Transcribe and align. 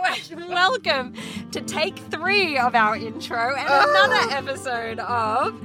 welcome 0.48 1.14
to 1.52 1.60
take 1.60 1.98
three 2.10 2.56
of 2.56 2.74
our 2.74 2.96
intro 2.96 3.54
and 3.54 3.68
another 3.68 4.34
episode 4.34 4.98
of 5.00 5.60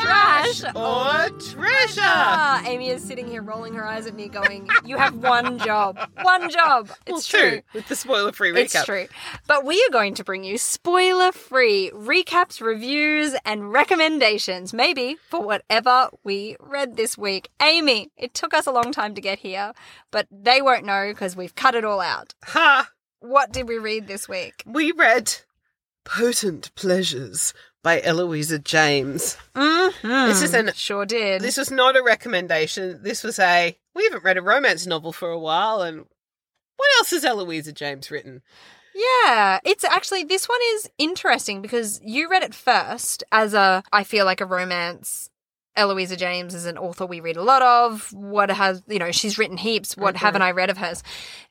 Trash 0.00 0.62
or 0.76 1.28
treasure. 1.40 2.00
Ah, 2.04 2.62
Amy 2.64 2.90
is 2.90 3.02
sitting 3.02 3.26
here 3.26 3.42
rolling 3.42 3.74
her 3.74 3.84
eyes 3.84 4.06
at 4.06 4.14
me, 4.14 4.28
going, 4.28 4.68
"You 4.84 4.96
have 4.96 5.16
one 5.16 5.58
job, 5.58 5.98
one 6.22 6.48
job." 6.48 6.90
It's 7.08 7.32
Well, 7.32 7.40
true. 7.42 7.50
two, 7.58 7.62
with 7.74 7.88
the 7.88 7.96
spoiler-free 7.96 8.52
recap. 8.52 8.58
It's 8.60 8.84
true. 8.84 9.08
But 9.48 9.64
we 9.64 9.82
are 9.84 9.90
going 9.90 10.14
to 10.14 10.22
bring 10.24 10.44
you 10.44 10.58
spoiler 10.58 11.32
free 11.32 11.90
recaps, 11.92 12.60
reviews, 12.60 13.34
and 13.44 13.72
recommendations, 13.72 14.72
maybe 14.72 15.16
for 15.28 15.40
whatever 15.42 16.10
we 16.22 16.56
read 16.60 16.96
this 16.96 17.18
week. 17.18 17.48
Amy, 17.60 18.12
it 18.16 18.32
took 18.32 18.54
us 18.54 18.66
a 18.66 18.72
long 18.72 18.92
time 18.92 19.16
to 19.16 19.20
get 19.20 19.40
here, 19.40 19.72
but 20.12 20.28
they 20.30 20.62
won't 20.62 20.84
know 20.84 21.08
because 21.08 21.34
we've 21.34 21.56
cut 21.56 21.74
it 21.74 21.84
all 21.84 22.00
out. 22.00 22.34
Ha! 22.44 22.90
What 23.20 23.52
did 23.52 23.68
we 23.68 23.78
read 23.78 24.06
this 24.06 24.28
week? 24.28 24.62
We 24.66 24.92
read 24.92 25.34
"Potent 26.04 26.74
Pleasures" 26.74 27.52
by 27.82 28.00
Eloisa 28.00 28.58
James. 28.58 29.36
Mm-hmm. 29.54 30.08
This 30.26 30.42
is 30.42 30.54
an. 30.54 30.72
Sure 30.74 31.04
did. 31.04 31.42
This 31.42 31.58
was 31.58 31.70
not 31.70 31.96
a 31.96 32.02
recommendation. 32.02 33.02
This 33.02 33.22
was 33.22 33.38
a. 33.38 33.76
We 33.94 34.04
haven't 34.04 34.24
read 34.24 34.38
a 34.38 34.42
romance 34.42 34.86
novel 34.86 35.12
for 35.12 35.30
a 35.30 35.38
while, 35.38 35.82
and 35.82 36.06
what 36.76 36.88
else 36.98 37.10
has 37.10 37.24
Eloisa 37.24 37.72
James 37.72 38.10
written? 38.10 38.42
Yeah, 38.94 39.60
it's 39.64 39.84
actually 39.84 40.24
this 40.24 40.48
one 40.48 40.60
is 40.74 40.90
interesting 40.98 41.62
because 41.62 42.00
you 42.02 42.28
read 42.28 42.42
it 42.42 42.54
first 42.54 43.22
as 43.30 43.54
a 43.54 43.82
I 43.92 44.02
feel 44.02 44.24
like 44.24 44.40
a 44.40 44.46
romance. 44.46 45.30
Eloisa 45.76 46.16
James 46.16 46.54
is 46.54 46.66
an 46.66 46.76
author 46.76 47.06
we 47.06 47.20
read 47.20 47.36
a 47.36 47.42
lot 47.42 47.62
of. 47.62 48.12
What 48.12 48.50
has 48.50 48.82
you 48.88 48.98
know 48.98 49.12
she's 49.12 49.38
written 49.38 49.56
heaps. 49.56 49.96
What 49.96 50.16
haven't 50.16 50.42
I 50.42 50.50
read 50.50 50.70
of 50.70 50.78
hers? 50.78 51.02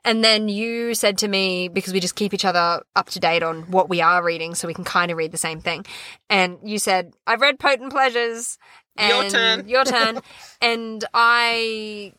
And 0.03 0.23
then 0.23 0.49
you 0.49 0.93
said 0.93 1.17
to 1.19 1.27
me 1.27 1.67
because 1.67 1.93
we 1.93 1.99
just 1.99 2.15
keep 2.15 2.33
each 2.33 2.45
other 2.45 2.83
up 2.95 3.09
to 3.11 3.19
date 3.19 3.43
on 3.43 3.63
what 3.71 3.89
we 3.89 4.01
are 4.01 4.23
reading, 4.23 4.55
so 4.55 4.67
we 4.67 4.73
can 4.73 4.83
kind 4.83 5.11
of 5.11 5.17
read 5.17 5.31
the 5.31 5.37
same 5.37 5.61
thing. 5.61 5.85
And 6.29 6.57
you 6.63 6.79
said 6.79 7.13
I've 7.25 7.41
read 7.41 7.59
Potent 7.59 7.91
Pleasures. 7.91 8.57
And 8.97 9.09
Your 9.09 9.29
turn. 9.29 9.67
Your 9.69 9.85
turn. 9.85 10.19
and 10.61 11.05
I 11.13 12.13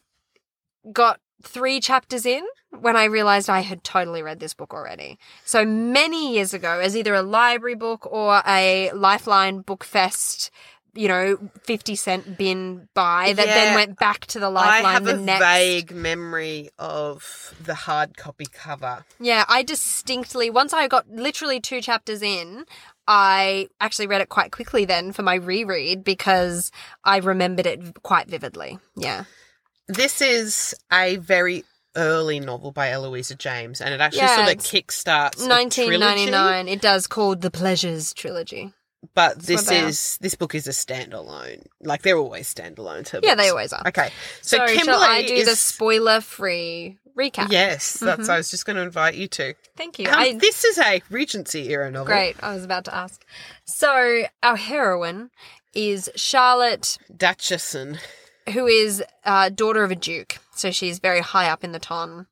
got 0.92 1.20
three 1.42 1.80
chapters 1.80 2.26
in 2.26 2.42
when 2.80 2.96
I 2.96 3.04
realized 3.04 3.50
I 3.50 3.60
had 3.60 3.82
totally 3.82 4.22
read 4.22 4.40
this 4.40 4.54
book 4.54 4.72
already. 4.72 5.18
So 5.44 5.64
many 5.64 6.34
years 6.34 6.54
ago, 6.54 6.78
as 6.80 6.96
either 6.96 7.14
a 7.14 7.22
library 7.22 7.74
book 7.74 8.06
or 8.10 8.42
a 8.46 8.90
Lifeline 8.92 9.60
Book 9.60 9.84
Fest, 9.84 10.50
you 10.94 11.08
know, 11.08 11.38
50 11.64 11.94
cent 11.96 12.36
bin 12.38 12.88
buy 12.94 13.32
that 13.32 13.46
then 13.46 13.74
went 13.74 13.98
back 13.98 14.26
to 14.26 14.38
the 14.38 14.50
Lifeline 14.50 14.84
I 14.84 14.92
have 14.92 15.04
the 15.04 15.14
a 15.14 15.18
next. 15.18 15.44
vague 15.44 15.90
memory 15.92 16.70
of 16.78 17.54
the 17.62 17.74
hard 17.74 18.16
copy 18.16 18.46
cover. 18.52 19.04
Yeah, 19.18 19.44
I 19.48 19.62
distinctly, 19.62 20.50
once 20.50 20.72
I 20.72 20.88
got 20.88 21.08
literally 21.10 21.60
two 21.60 21.80
chapters 21.80 22.22
in, 22.22 22.64
I 23.06 23.68
actually 23.80 24.06
read 24.06 24.20
it 24.20 24.28
quite 24.28 24.52
quickly 24.52 24.84
then 24.84 25.12
for 25.12 25.22
my 25.22 25.34
reread 25.34 26.04
because 26.04 26.70
I 27.04 27.18
remembered 27.18 27.66
it 27.66 28.02
quite 28.02 28.28
vividly. 28.28 28.78
Yeah. 28.96 29.24
This 29.88 30.20
is 30.22 30.74
a 30.92 31.16
very 31.16 31.64
early 31.96 32.38
novel 32.38 32.70
by 32.70 32.90
Eloisa 32.92 33.34
James, 33.34 33.80
and 33.80 33.92
it 33.92 34.00
actually 34.00 34.20
Yeah, 34.20 34.44
sort 34.46 34.56
of 34.56 34.62
kickstarts 34.62 35.44
a 35.44 35.46
trilogy. 35.48 35.90
1999. 35.90 36.68
It 36.68 36.80
does 36.80 37.08
called 37.08 37.40
The 37.42 37.50
Pleasures 37.50 38.14
Trilogy. 38.14 38.72
But 39.14 39.36
what 39.36 39.46
this 39.46 39.70
is 39.70 40.18
this 40.20 40.34
book 40.34 40.54
is 40.54 40.66
a 40.66 40.70
standalone. 40.70 41.64
Like 41.82 42.02
they're 42.02 42.18
always 42.18 42.52
standalone. 42.52 43.08
Her 43.08 43.20
Yeah, 43.22 43.34
books. 43.34 43.42
they 43.42 43.48
always 43.50 43.72
are. 43.72 43.82
Okay, 43.88 44.10
so, 44.42 44.58
So, 44.58 44.66
Kimberly 44.66 44.84
shall 44.84 45.00
I 45.02 45.26
do 45.26 45.34
is 45.34 45.48
the 45.48 45.56
spoiler 45.56 46.20
free 46.20 46.98
recap? 47.16 47.50
yes. 47.50 47.94
That's 47.94 48.28
Mhm. 48.28 48.30
I 48.30 48.36
was 48.36 48.50
just 48.50 48.66
going 48.66 48.76
to 48.76 48.82
invite 48.82 49.14
you 49.14 49.26
to. 49.28 49.54
Thank 49.76 49.98
you. 49.98 50.06
Um, 50.06 50.14
I, 50.16 50.32
this 50.34 50.64
is 50.64 50.78
a 50.78 51.02
Regency 51.10 51.70
era 51.70 51.90
novel. 51.90 52.06
great. 52.06 52.36
I 52.42 52.54
was 52.54 52.62
about 52.64 52.84
to 52.86 52.94
ask. 52.94 53.24
So, 53.64 54.24
our 54.42 54.56
heroine 54.56 55.30
is 55.74 56.10
Charlotte, 56.14 56.98
Duchesson. 57.14 57.98
who 58.52 58.66
is 58.66 59.02
uh, 59.24 59.48
daughter 59.48 59.82
of 59.82 59.90
a 59.90 59.96
duke. 59.96 60.36
So, 60.60 60.70
she's 60.70 60.98
very 60.98 61.20
high 61.20 61.48
up 61.48 61.64
in 61.64 61.72
the 61.72 61.78
ton. 61.78 62.26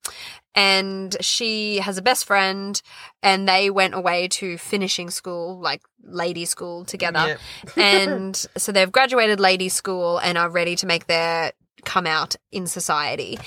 And 0.54 1.16
she 1.20 1.78
has 1.78 1.98
a 1.98 2.02
best 2.02 2.24
friend, 2.24 2.80
and 3.22 3.48
they 3.48 3.70
went 3.70 3.94
away 3.94 4.28
to 4.28 4.58
finishing 4.58 5.10
school, 5.10 5.60
like 5.60 5.82
lady 6.02 6.44
school 6.44 6.84
together. 6.84 7.38
Yeah. 7.76 7.76
and 7.82 8.36
so 8.56 8.72
they've 8.72 8.90
graduated 8.90 9.40
lady 9.40 9.68
school 9.68 10.18
and 10.18 10.36
are 10.36 10.48
ready 10.48 10.74
to 10.76 10.86
make 10.86 11.06
their 11.06 11.52
come 11.84 12.06
out 12.06 12.36
in 12.50 12.66
society. 12.66 13.38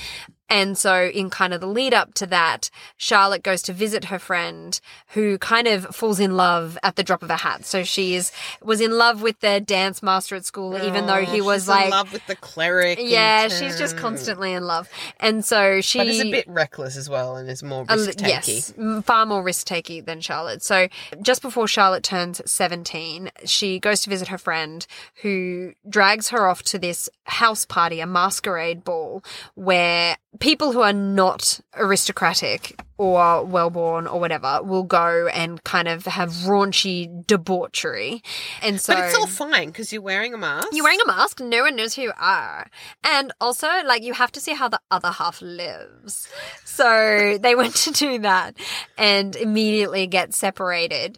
And 0.51 0.77
so, 0.77 1.05
in 1.05 1.29
kind 1.29 1.53
of 1.53 1.61
the 1.61 1.67
lead 1.67 1.93
up 1.93 2.13
to 2.15 2.25
that, 2.27 2.69
Charlotte 2.97 3.41
goes 3.41 3.61
to 3.63 3.73
visit 3.73 4.05
her 4.05 4.19
friend 4.19 4.79
who 5.13 5.37
kind 5.37 5.67
of 5.67 5.85
falls 5.95 6.19
in 6.19 6.35
love 6.35 6.77
at 6.83 6.95
the 6.97 7.03
drop 7.03 7.23
of 7.23 7.29
a 7.29 7.37
hat. 7.37 7.65
So 7.65 7.83
she 7.83 8.15
is, 8.15 8.31
was 8.61 8.81
in 8.81 8.91
love 8.91 9.21
with 9.21 9.39
the 9.39 9.59
dance 9.61 10.03
master 10.03 10.35
at 10.35 10.45
school, 10.45 10.77
even 10.77 11.05
though 11.07 11.23
he 11.23 11.41
Oh, 11.41 11.45
was 11.45 11.63
she's 11.63 11.69
like, 11.69 11.85
in 11.85 11.91
love 11.91 12.13
with 12.13 12.25
the 12.27 12.35
cleric. 12.35 12.99
yeah, 13.01 13.47
she's 13.47 13.77
just 13.79 13.97
constantly 13.97 14.53
in 14.53 14.65
love. 14.65 14.89
And 15.19 15.43
so 15.45 15.81
she. 15.81 15.99
But 15.99 16.07
is 16.07 16.19
a 16.21 16.31
bit 16.31 16.47
reckless 16.47 16.97
as 16.97 17.09
well, 17.09 17.35
and 17.37 17.49
is 17.49 17.63
more 17.63 17.85
risk 17.85 18.11
takey. 18.19 18.27
Yes, 18.27 18.73
far 19.05 19.25
more 19.25 19.41
risk 19.43 19.65
taking 19.65 20.03
than 20.03 20.19
Charlotte. 20.21 20.61
So, 20.63 20.87
just 21.21 21.41
before 21.41 21.67
Charlotte 21.67 22.03
turns 22.03 22.41
17, 22.45 23.31
she 23.45 23.79
goes 23.79 24.01
to 24.01 24.09
visit 24.09 24.27
her 24.27 24.37
friend 24.37 24.85
who 25.21 25.73
drags 25.89 26.29
her 26.29 26.47
off 26.47 26.63
to 26.63 26.77
this 26.79 27.09
house 27.23 27.65
party, 27.65 27.99
a 28.01 28.05
masquerade 28.05 28.83
ball, 28.83 29.23
where 29.55 30.17
people 30.41 30.73
who 30.73 30.81
are 30.81 30.93
not 30.93 31.61
aristocratic 31.75 32.81
or 32.97 33.43
well 33.45 33.69
born 33.69 34.05
or 34.05 34.19
whatever 34.19 34.61
will 34.63 34.83
go 34.83 35.27
and 35.27 35.63
kind 35.63 35.87
of 35.87 36.05
have 36.05 36.29
raunchy 36.45 37.25
debauchery. 37.25 38.21
And 38.61 38.79
so. 38.79 38.93
But 38.93 39.05
it's 39.05 39.15
all 39.15 39.27
fine 39.27 39.69
because 39.69 39.91
you're 39.91 40.01
wearing 40.03 40.33
a 40.33 40.37
mask. 40.37 40.67
You're 40.71 40.83
wearing 40.83 40.99
a 41.03 41.07
mask, 41.07 41.39
no 41.39 41.63
one 41.63 41.75
knows 41.75 41.95
who 41.95 42.03
you 42.03 42.13
are. 42.19 42.67
And 43.03 43.31
also, 43.41 43.67
like, 43.85 44.03
you 44.03 44.13
have 44.13 44.31
to 44.33 44.39
see 44.39 44.53
how 44.53 44.67
the 44.67 44.79
other 44.91 45.09
half 45.09 45.41
lives. 45.41 46.27
So 46.63 47.37
they 47.41 47.55
went 47.61 47.75
to 47.75 47.91
do 47.91 48.19
that 48.19 48.57
and 48.97 49.35
immediately 49.35 50.05
get 50.05 50.33
separated. 50.33 51.17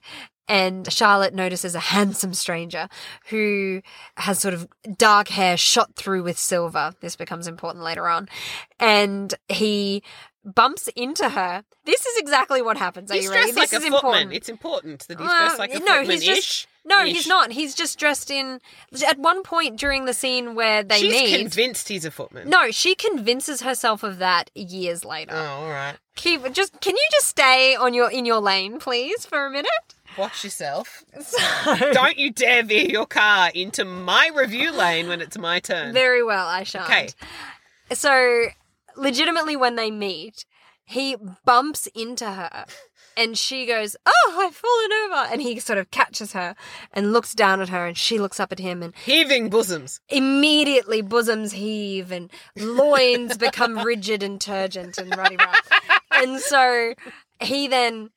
And 0.54 0.92
Charlotte 0.94 1.34
notices 1.34 1.74
a 1.74 1.80
handsome 1.80 2.34
stranger 2.36 2.88
who 3.30 3.82
has 4.18 4.38
sort 4.38 4.54
of 4.54 4.68
dark 4.98 5.30
hair 5.30 5.58
shot 5.58 5.96
through 5.96 6.22
with 6.24 6.38
silver. 6.38 6.94
This 7.02 7.16
becomes 7.16 7.48
important 7.48 7.84
later 7.84 8.08
on. 8.08 8.30
And 8.80 9.34
he 9.50 10.04
bumps 10.46 10.90
into 10.96 11.30
her. 11.30 11.64
This 11.86 12.06
is 12.06 12.18
exactly 12.20 12.62
what 12.62 12.78
happens. 12.78 13.10
Are 13.10 13.16
He's 13.16 13.24
you 13.26 13.32
ready? 13.32 13.52
like 13.54 13.70
This 13.70 13.74
a 13.74 13.76
is 13.78 13.84
footman. 13.84 13.96
important. 13.98 14.34
It's 14.34 14.50
important 14.50 15.08
that 15.08 15.18
he's 15.20 15.28
dressed 15.28 15.58
like 15.58 15.74
a 15.74 15.80
no, 15.80 15.86
footman. 15.86 16.12
he's 16.12 16.24
just- 16.24 16.68
No, 16.86 17.04
he's 17.06 17.26
not. 17.28 17.52
He's 17.54 17.74
just 17.74 17.98
dressed 17.98 18.30
in. 18.30 18.60
At 19.08 19.18
one 19.18 19.42
point 19.44 19.80
during 19.80 20.04
the 20.06 20.14
scene 20.14 20.54
where 20.54 20.84
they 20.84 21.00
She's 21.00 21.14
meet, 21.14 21.40
convinced 21.40 21.88
he's 21.88 22.04
a 22.06 22.12
footman. 22.12 22.50
no, 22.50 22.72
she 22.72 22.94
convinces 22.94 23.62
herself 23.62 24.04
of 24.04 24.18
that 24.20 24.52
years 24.54 25.06
later. 25.06 25.32
Oh, 25.34 25.64
all 25.64 25.70
right. 25.70 25.96
Keep 26.16 26.52
just. 26.52 26.80
Can 26.82 26.96
you 26.96 27.08
just 27.14 27.28
stay 27.30 27.76
on 27.76 27.94
your 27.96 28.12
in 28.12 28.26
your 28.26 28.40
lane, 28.40 28.80
please, 28.80 29.26
for 29.26 29.46
a 29.46 29.50
minute? 29.50 29.72
Watch 30.18 30.44
yourself. 30.44 31.04
So, 31.22 31.92
Don't 31.94 32.18
you 32.18 32.32
dare 32.32 32.64
veer 32.64 32.86
your 32.90 33.06
car 33.06 33.50
into 33.54 33.86
my 33.86 34.30
review 34.34 34.72
lane 34.72 35.08
when 35.08 35.22
it's 35.22 35.38
my 35.38 35.60
turn. 35.60 35.94
very 35.94 36.24
well, 36.24 36.48
I 36.48 36.64
shan't. 36.64 36.86
Okay. 36.90 37.10
So, 37.94 38.46
legitimately, 38.96 39.56
when 39.56 39.76
they 39.76 39.92
meet, 39.92 40.46
he 40.86 41.16
bumps 41.46 41.88
into 41.96 42.26
her. 42.32 42.66
And 43.16 43.38
she 43.38 43.68
goes, 43.68 43.96
Oh, 44.08 44.40
I've 44.48 44.56
fallen 44.56 44.92
over. 45.06 45.32
And 45.32 45.42
he 45.42 45.60
sort 45.60 45.78
of 45.78 45.92
catches 45.92 46.34
her 46.34 46.56
and 46.92 47.14
looks 47.14 47.34
down 47.36 47.62
at 47.62 47.70
her, 47.70 47.86
and 47.86 47.96
she 47.96 48.18
looks 48.20 48.40
up 48.40 48.52
at 48.52 48.58
him, 48.60 48.82
and 48.82 48.94
Heaving 49.06 49.50
bosoms. 49.50 50.00
immediately 50.10 51.02
bosoms 51.04 51.52
heave 51.54 52.12
and 52.12 52.32
loins 52.58 53.38
become 53.38 53.78
rigid 53.86 54.24
and 54.24 54.42
turgent 54.42 54.98
and 54.98 55.16
ruddy 55.16 55.38
rough. 55.38 55.70
And 56.12 56.40
so 56.40 56.96
he 57.40 57.68
then 57.68 58.10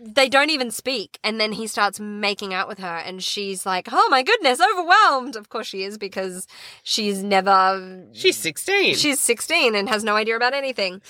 they 0.00 0.28
don't 0.28 0.50
even 0.50 0.70
speak 0.70 1.18
and 1.22 1.40
then 1.40 1.52
he 1.52 1.66
starts 1.66 1.98
making 2.00 2.52
out 2.52 2.68
with 2.68 2.78
her 2.78 2.96
and 2.96 3.22
she's 3.22 3.64
like, 3.64 3.88
"Oh 3.90 4.08
my 4.10 4.22
goodness, 4.22 4.60
overwhelmed." 4.60 5.36
Of 5.36 5.48
course 5.48 5.66
she 5.66 5.82
is 5.82 5.98
because 5.98 6.46
she's 6.82 7.22
never 7.22 8.04
She's 8.12 8.36
16. 8.36 8.94
She's 8.94 9.20
16 9.20 9.74
and 9.74 9.88
has 9.88 10.04
no 10.04 10.16
idea 10.16 10.36
about 10.36 10.54
anything. 10.54 11.02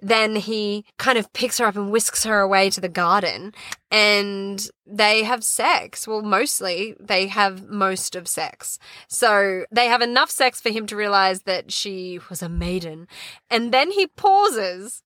Then 0.00 0.36
he 0.36 0.84
kind 0.98 1.18
of 1.18 1.32
picks 1.32 1.58
her 1.58 1.66
up 1.66 1.76
and 1.76 1.90
whisks 1.90 2.24
her 2.24 2.40
away 2.40 2.70
to 2.70 2.80
the 2.80 2.88
garden 2.88 3.52
and 3.90 4.68
they 4.86 5.22
have 5.22 5.44
sex. 5.44 6.08
Well, 6.08 6.22
mostly 6.22 6.96
they 6.98 7.26
have 7.26 7.68
most 7.68 8.16
of 8.16 8.26
sex. 8.26 8.78
So 9.06 9.64
they 9.70 9.86
have 9.86 10.02
enough 10.02 10.30
sex 10.30 10.60
for 10.60 10.70
him 10.70 10.86
to 10.86 10.96
realize 10.96 11.42
that 11.42 11.70
she 11.70 12.18
was 12.30 12.42
a 12.42 12.48
maiden. 12.48 13.06
And 13.50 13.72
then 13.72 13.90
he 13.90 14.06
pauses 14.06 15.02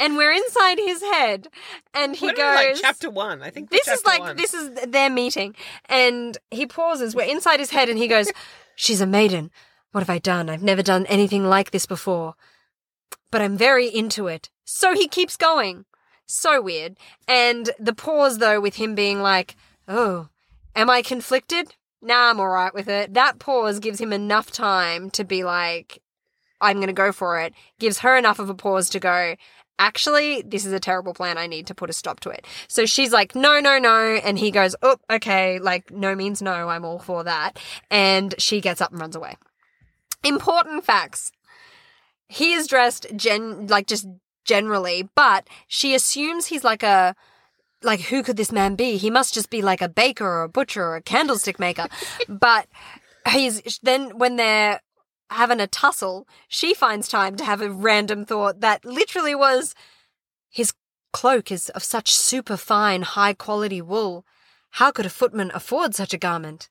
and 0.00 0.16
we're 0.16 0.32
inside 0.32 0.78
his 0.78 1.02
head 1.02 1.48
and 1.94 2.16
he 2.16 2.26
goes 2.32 2.38
like 2.38 2.74
chapter 2.76 3.10
one. 3.10 3.42
I 3.42 3.50
think 3.50 3.70
this 3.70 3.86
is 3.88 4.04
like 4.04 4.36
this 4.36 4.54
is 4.54 4.70
their 4.88 5.10
meeting 5.10 5.54
and 5.88 6.36
he 6.50 6.66
pauses 6.66 7.14
we're 7.14 7.30
inside 7.30 7.60
his 7.60 7.70
head 7.70 7.88
and 7.88 7.98
he 7.98 8.08
goes 8.08 8.30
she's 8.76 9.00
a 9.00 9.06
maiden 9.06 9.50
what 9.92 10.00
have 10.00 10.10
i 10.10 10.18
done 10.18 10.50
i've 10.50 10.62
never 10.62 10.82
done 10.82 11.06
anything 11.06 11.44
like 11.44 11.70
this 11.70 11.86
before 11.86 12.34
but 13.30 13.40
i'm 13.40 13.56
very 13.56 13.86
into 13.88 14.26
it 14.26 14.50
so 14.64 14.92
he 14.94 15.08
keeps 15.08 15.36
going 15.36 15.84
So 16.26 16.60
weird. 16.60 16.96
And 17.28 17.70
the 17.78 17.94
pause, 17.94 18.38
though, 18.38 18.60
with 18.60 18.74
him 18.74 18.96
being 18.96 19.22
like, 19.22 19.54
oh, 19.86 20.28
am 20.74 20.90
I 20.90 21.00
conflicted? 21.00 21.76
Nah, 22.02 22.30
I'm 22.30 22.40
all 22.40 22.48
right 22.48 22.74
with 22.74 22.88
it. 22.88 23.14
That 23.14 23.38
pause 23.38 23.78
gives 23.78 24.00
him 24.00 24.12
enough 24.12 24.50
time 24.50 25.08
to 25.10 25.22
be 25.24 25.44
like, 25.44 26.02
I'm 26.60 26.78
going 26.78 26.88
to 26.88 26.92
go 26.92 27.12
for 27.12 27.40
it. 27.40 27.52
Gives 27.78 28.00
her 28.00 28.16
enough 28.16 28.40
of 28.40 28.50
a 28.50 28.54
pause 28.54 28.90
to 28.90 28.98
go, 28.98 29.36
actually, 29.78 30.42
this 30.42 30.64
is 30.64 30.72
a 30.72 30.80
terrible 30.80 31.14
plan. 31.14 31.38
I 31.38 31.46
need 31.46 31.66
to 31.68 31.74
put 31.74 31.90
a 31.90 31.92
stop 31.92 32.20
to 32.20 32.30
it. 32.30 32.46
So 32.68 32.86
she's 32.86 33.12
like, 33.12 33.34
no, 33.34 33.60
no, 33.60 33.78
no. 33.78 34.20
And 34.24 34.38
he 34.38 34.50
goes, 34.50 34.74
oh, 34.82 34.96
okay. 35.10 35.58
Like, 35.58 35.90
no 35.90 36.14
means 36.14 36.42
no. 36.42 36.68
I'm 36.68 36.84
all 36.84 36.98
for 36.98 37.24
that. 37.24 37.58
And 37.90 38.34
she 38.38 38.60
gets 38.60 38.80
up 38.80 38.92
and 38.92 39.00
runs 39.00 39.16
away. 39.16 39.36
Important 40.24 40.84
facts. 40.84 41.32
He 42.28 42.52
is 42.52 42.66
dressed 42.66 43.06
gen, 43.14 43.68
like 43.68 43.86
just 43.86 44.06
generally, 44.44 45.08
but 45.14 45.46
she 45.68 45.94
assumes 45.94 46.46
he's 46.46 46.64
like 46.64 46.82
a, 46.82 47.14
like 47.82 48.00
who 48.00 48.22
could 48.22 48.36
this 48.36 48.50
man 48.50 48.74
be? 48.74 48.96
He 48.96 49.10
must 49.10 49.34
just 49.34 49.50
be 49.50 49.62
like 49.62 49.80
a 49.80 49.88
baker 49.88 50.26
or 50.26 50.42
a 50.42 50.48
butcher 50.48 50.82
or 50.82 50.96
a 50.96 51.02
candlestick 51.02 51.58
maker. 51.60 51.86
but 52.28 52.66
he's 53.28 53.78
then 53.82 54.18
when 54.18 54.36
they're 54.36 54.80
having 55.30 55.60
a 55.60 55.66
tussle, 55.66 56.26
she 56.48 56.74
finds 56.74 57.08
time 57.08 57.36
to 57.36 57.44
have 57.44 57.60
a 57.60 57.70
random 57.70 58.24
thought 58.24 58.60
that 58.60 58.84
literally 58.84 59.34
was 59.34 59.74
his 60.50 60.72
cloak 61.12 61.50
is 61.50 61.68
of 61.70 61.82
such 61.82 62.12
superfine, 62.14 63.02
high 63.02 63.32
quality 63.32 63.80
wool. 63.80 64.24
How 64.72 64.90
could 64.90 65.06
a 65.06 65.10
footman 65.10 65.50
afford 65.54 65.94
such 65.94 66.12
a 66.12 66.18
garment? 66.18 66.68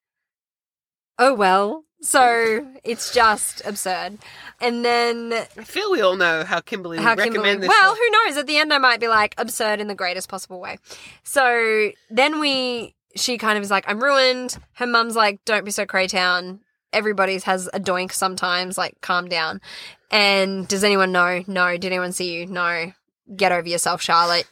Oh 1.17 1.33
well. 1.33 1.85
So 2.01 2.67
it's 2.83 3.11
just 3.13 3.65
absurd. 3.65 4.19
And 4.61 4.85
then 4.85 5.33
I 5.33 5.63
feel 5.63 5.91
we 5.91 6.01
all 6.01 6.15
know 6.15 6.43
how 6.43 6.59
Kimberly 6.59 6.97
how 6.97 7.11
would 7.11 7.19
recommend 7.19 7.35
Kimberly, 7.35 7.57
this. 7.61 7.69
well, 7.69 7.91
one. 7.91 7.97
who 7.97 8.09
knows? 8.11 8.37
At 8.37 8.47
the 8.47 8.57
end, 8.57 8.71
I 8.71 8.77
might 8.77 8.99
be 8.99 9.07
like 9.07 9.33
absurd 9.37 9.79
in 9.79 9.87
the 9.87 9.95
greatest 9.95 10.29
possible 10.29 10.59
way. 10.59 10.77
So 11.23 11.91
then 12.11 12.39
we, 12.39 12.93
she 13.15 13.37
kind 13.37 13.57
of 13.57 13.63
is 13.63 13.71
like, 13.71 13.85
I'm 13.87 14.03
ruined. 14.03 14.59
Her 14.73 14.85
mum's 14.85 15.15
like, 15.15 15.43
don't 15.45 15.65
be 15.65 15.71
so 15.71 15.85
Craytown. 15.85 16.59
Everybody's 16.95 17.43
has 17.43 17.69
a 17.73 17.79
doink 17.79 18.11
sometimes. 18.11 18.77
Like, 18.77 18.99
calm 19.01 19.27
down. 19.27 19.61
And 20.09 20.67
does 20.67 20.83
anyone 20.83 21.11
know? 21.11 21.43
No. 21.45 21.77
Did 21.77 21.85
anyone 21.85 22.13
see 22.13 22.33
you? 22.33 22.47
No. 22.47 22.93
Get 23.35 23.51
over 23.51 23.67
yourself, 23.67 24.01
Charlotte. 24.01 24.47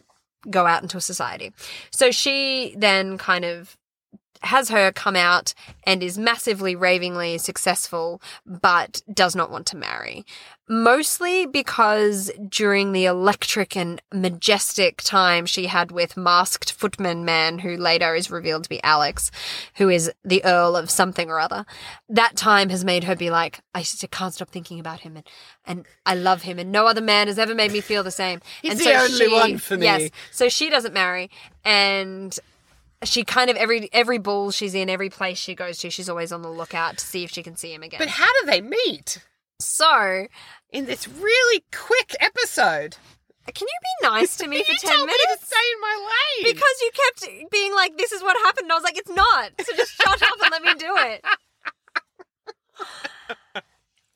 Go 0.49 0.67
out 0.67 0.83
into 0.83 0.99
society. 0.99 1.53
So 1.91 2.11
she 2.11 2.75
then 2.77 3.17
kind 3.17 3.45
of 3.45 3.77
has 4.43 4.69
her 4.69 4.91
come 4.91 5.15
out 5.15 5.53
and 5.85 6.03
is 6.03 6.17
massively 6.17 6.75
ravingly 6.75 7.37
successful, 7.37 8.21
but 8.45 9.01
does 9.11 9.35
not 9.35 9.49
want 9.49 9.65
to 9.67 9.77
marry. 9.77 10.25
Mostly 10.69 11.45
because 11.45 12.31
during 12.47 12.93
the 12.93 13.05
electric 13.05 13.75
and 13.75 14.01
majestic 14.13 15.01
time 15.01 15.45
she 15.45 15.67
had 15.67 15.91
with 15.91 16.15
masked 16.15 16.71
footman 16.71 17.25
man, 17.25 17.59
who 17.59 17.75
later 17.75 18.15
is 18.15 18.31
revealed 18.31 18.63
to 18.63 18.69
be 18.69 18.81
Alex, 18.81 19.29
who 19.75 19.89
is 19.89 20.11
the 20.23 20.43
Earl 20.45 20.77
of 20.77 20.89
something 20.89 21.29
or 21.29 21.39
other, 21.39 21.65
that 22.07 22.37
time 22.37 22.69
has 22.69 22.85
made 22.85 23.03
her 23.03 23.15
be 23.15 23.29
like, 23.29 23.59
I 23.75 23.81
just 23.81 24.09
can't 24.11 24.33
stop 24.33 24.49
thinking 24.49 24.79
about 24.79 25.01
him 25.01 25.17
and, 25.17 25.27
and 25.65 25.85
I 26.05 26.15
love 26.15 26.43
him 26.43 26.59
and 26.59 26.71
no 26.71 26.87
other 26.87 27.01
man 27.01 27.27
has 27.27 27.37
ever 27.37 27.53
made 27.53 27.73
me 27.73 27.81
feel 27.81 28.03
the 28.03 28.11
same. 28.11 28.39
He's 28.61 28.71
and 28.71 28.79
the 28.79 28.93
only 28.93 29.33
one 29.33 29.57
for 29.57 29.75
me. 29.75 29.85
Yes. 29.85 30.11
So 30.31 30.47
she 30.47 30.69
doesn't 30.69 30.93
marry 30.93 31.29
and 31.65 32.39
she 33.03 33.23
kind 33.23 33.49
of 33.49 33.57
every 33.57 33.89
every 33.93 34.17
ball 34.17 34.51
she's 34.51 34.73
in, 34.73 34.89
every 34.89 35.09
place 35.09 35.37
she 35.37 35.55
goes 35.55 35.77
to, 35.79 35.89
she's 35.89 36.09
always 36.09 36.31
on 36.31 36.41
the 36.41 36.51
lookout 36.51 36.97
to 36.97 37.05
see 37.05 37.23
if 37.23 37.31
she 37.31 37.43
can 37.43 37.55
see 37.55 37.73
him 37.73 37.83
again. 37.83 37.99
But 37.99 38.09
how 38.09 38.27
do 38.41 38.47
they 38.47 38.61
meet 38.61 39.19
so, 39.59 40.27
in 40.71 40.85
this 40.85 41.07
really 41.07 41.63
quick 41.71 42.15
episode? 42.19 42.97
can 43.51 43.67
you 43.67 43.79
be 43.81 44.07
nice 44.07 44.37
to 44.37 44.47
me 44.47 44.63
for 44.67 44.73
ten 44.75 44.99
me 45.01 45.05
minutes? 45.05 45.39
to 45.41 45.45
stay 45.45 45.55
in 45.73 45.81
my 45.81 45.95
lane. 45.97 46.53
Because 46.53 46.81
you 46.81 46.91
kept 46.93 47.51
being 47.51 47.73
like, 47.73 47.97
"This 47.97 48.11
is 48.11 48.23
what 48.23 48.37
happened," 48.37 48.65
and 48.65 48.71
I 48.71 48.75
was 48.75 48.83
like, 48.83 48.97
"It's 48.97 49.09
not." 49.09 49.51
So 49.63 49.75
just 49.75 49.93
shut 49.93 50.21
up 50.21 50.41
and 50.41 50.51
let 50.51 50.61
me 50.61 50.73
do 50.75 50.95
it. 50.97 51.25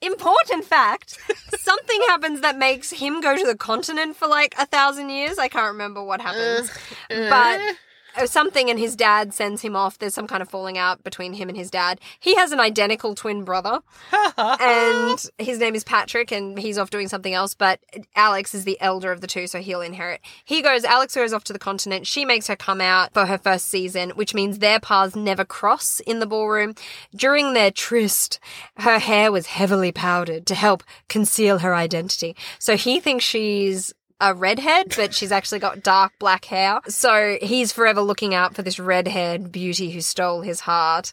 Important 0.00 0.64
fact: 0.64 1.18
something 1.58 2.00
happens 2.06 2.40
that 2.40 2.56
makes 2.56 2.90
him 2.90 3.20
go 3.20 3.36
to 3.36 3.44
the 3.44 3.56
continent 3.56 4.16
for 4.16 4.28
like 4.28 4.54
a 4.58 4.64
thousand 4.64 5.10
years. 5.10 5.38
I 5.38 5.48
can't 5.48 5.72
remember 5.72 6.02
what 6.02 6.20
happens, 6.20 6.70
but 7.08 7.60
uh, 7.60 7.72
Oh, 8.16 8.26
something 8.26 8.70
and 8.70 8.78
his 8.78 8.96
dad 8.96 9.34
sends 9.34 9.62
him 9.62 9.76
off. 9.76 9.98
There's 9.98 10.14
some 10.14 10.26
kind 10.26 10.42
of 10.42 10.48
falling 10.48 10.78
out 10.78 11.04
between 11.04 11.34
him 11.34 11.48
and 11.48 11.56
his 11.56 11.70
dad. 11.70 12.00
He 12.18 12.34
has 12.36 12.52
an 12.52 12.60
identical 12.60 13.14
twin 13.14 13.44
brother, 13.44 13.80
and 14.36 15.24
his 15.38 15.58
name 15.58 15.74
is 15.74 15.84
Patrick, 15.84 16.32
and 16.32 16.58
he's 16.58 16.78
off 16.78 16.90
doing 16.90 17.08
something 17.08 17.34
else. 17.34 17.54
But 17.54 17.80
Alex 18.16 18.54
is 18.54 18.64
the 18.64 18.80
elder 18.80 19.12
of 19.12 19.20
the 19.20 19.26
two, 19.26 19.46
so 19.46 19.60
he'll 19.60 19.80
inherit. 19.80 20.20
He 20.44 20.62
goes. 20.62 20.84
Alex 20.84 21.14
goes 21.14 21.32
off 21.32 21.44
to 21.44 21.52
the 21.52 21.58
continent. 21.58 22.06
She 22.06 22.24
makes 22.24 22.46
her 22.48 22.56
come 22.56 22.80
out 22.80 23.12
for 23.12 23.26
her 23.26 23.38
first 23.38 23.68
season, 23.68 24.10
which 24.10 24.34
means 24.34 24.58
their 24.58 24.80
paths 24.80 25.14
never 25.14 25.44
cross 25.44 26.00
in 26.00 26.18
the 26.18 26.26
ballroom. 26.26 26.74
During 27.14 27.52
their 27.52 27.70
tryst, 27.70 28.40
her 28.78 28.98
hair 28.98 29.30
was 29.30 29.46
heavily 29.46 29.92
powdered 29.92 30.46
to 30.46 30.54
help 30.54 30.82
conceal 31.08 31.58
her 31.58 31.74
identity. 31.74 32.34
So 32.58 32.76
he 32.76 33.00
thinks 33.00 33.24
she's 33.24 33.94
a 34.20 34.34
redhead, 34.34 34.94
but 34.96 35.14
she's 35.14 35.32
actually 35.32 35.60
got 35.60 35.82
dark 35.82 36.12
black 36.18 36.44
hair. 36.46 36.80
So 36.88 37.38
he's 37.40 37.72
forever 37.72 38.00
looking 38.00 38.34
out 38.34 38.54
for 38.54 38.62
this 38.62 38.78
red-haired 38.78 39.52
beauty 39.52 39.90
who 39.90 40.00
stole 40.00 40.42
his 40.42 40.60
heart 40.60 41.12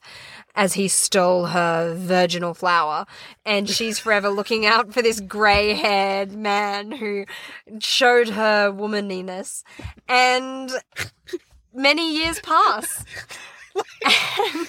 as 0.55 0.73
he 0.73 0.87
stole 0.87 1.47
her 1.47 1.93
virginal 1.95 2.53
flower. 2.53 3.05
And 3.45 3.69
she's 3.69 3.99
forever 3.99 4.29
looking 4.29 4.65
out 4.65 4.93
for 4.93 5.01
this 5.01 5.19
grey-haired 5.19 6.31
man 6.31 6.91
who 6.91 7.25
showed 7.79 8.29
her 8.29 8.71
womanliness. 8.71 9.63
And 10.07 10.71
many 11.73 12.15
years 12.15 12.39
pass. 12.39 13.03
And 14.05 14.67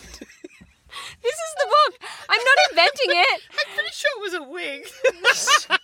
this 1.22 1.34
is 1.34 1.54
the 1.58 1.66
book. 1.66 2.08
I'm 2.28 2.40
not 2.44 2.58
inventing 2.70 3.10
it. 3.10 3.40
I'm 3.52 3.74
pretty 3.74 3.90
sure 3.92 4.10
it 4.16 4.22
was 4.22 4.34
a 4.34 4.42
wig. 4.42 4.86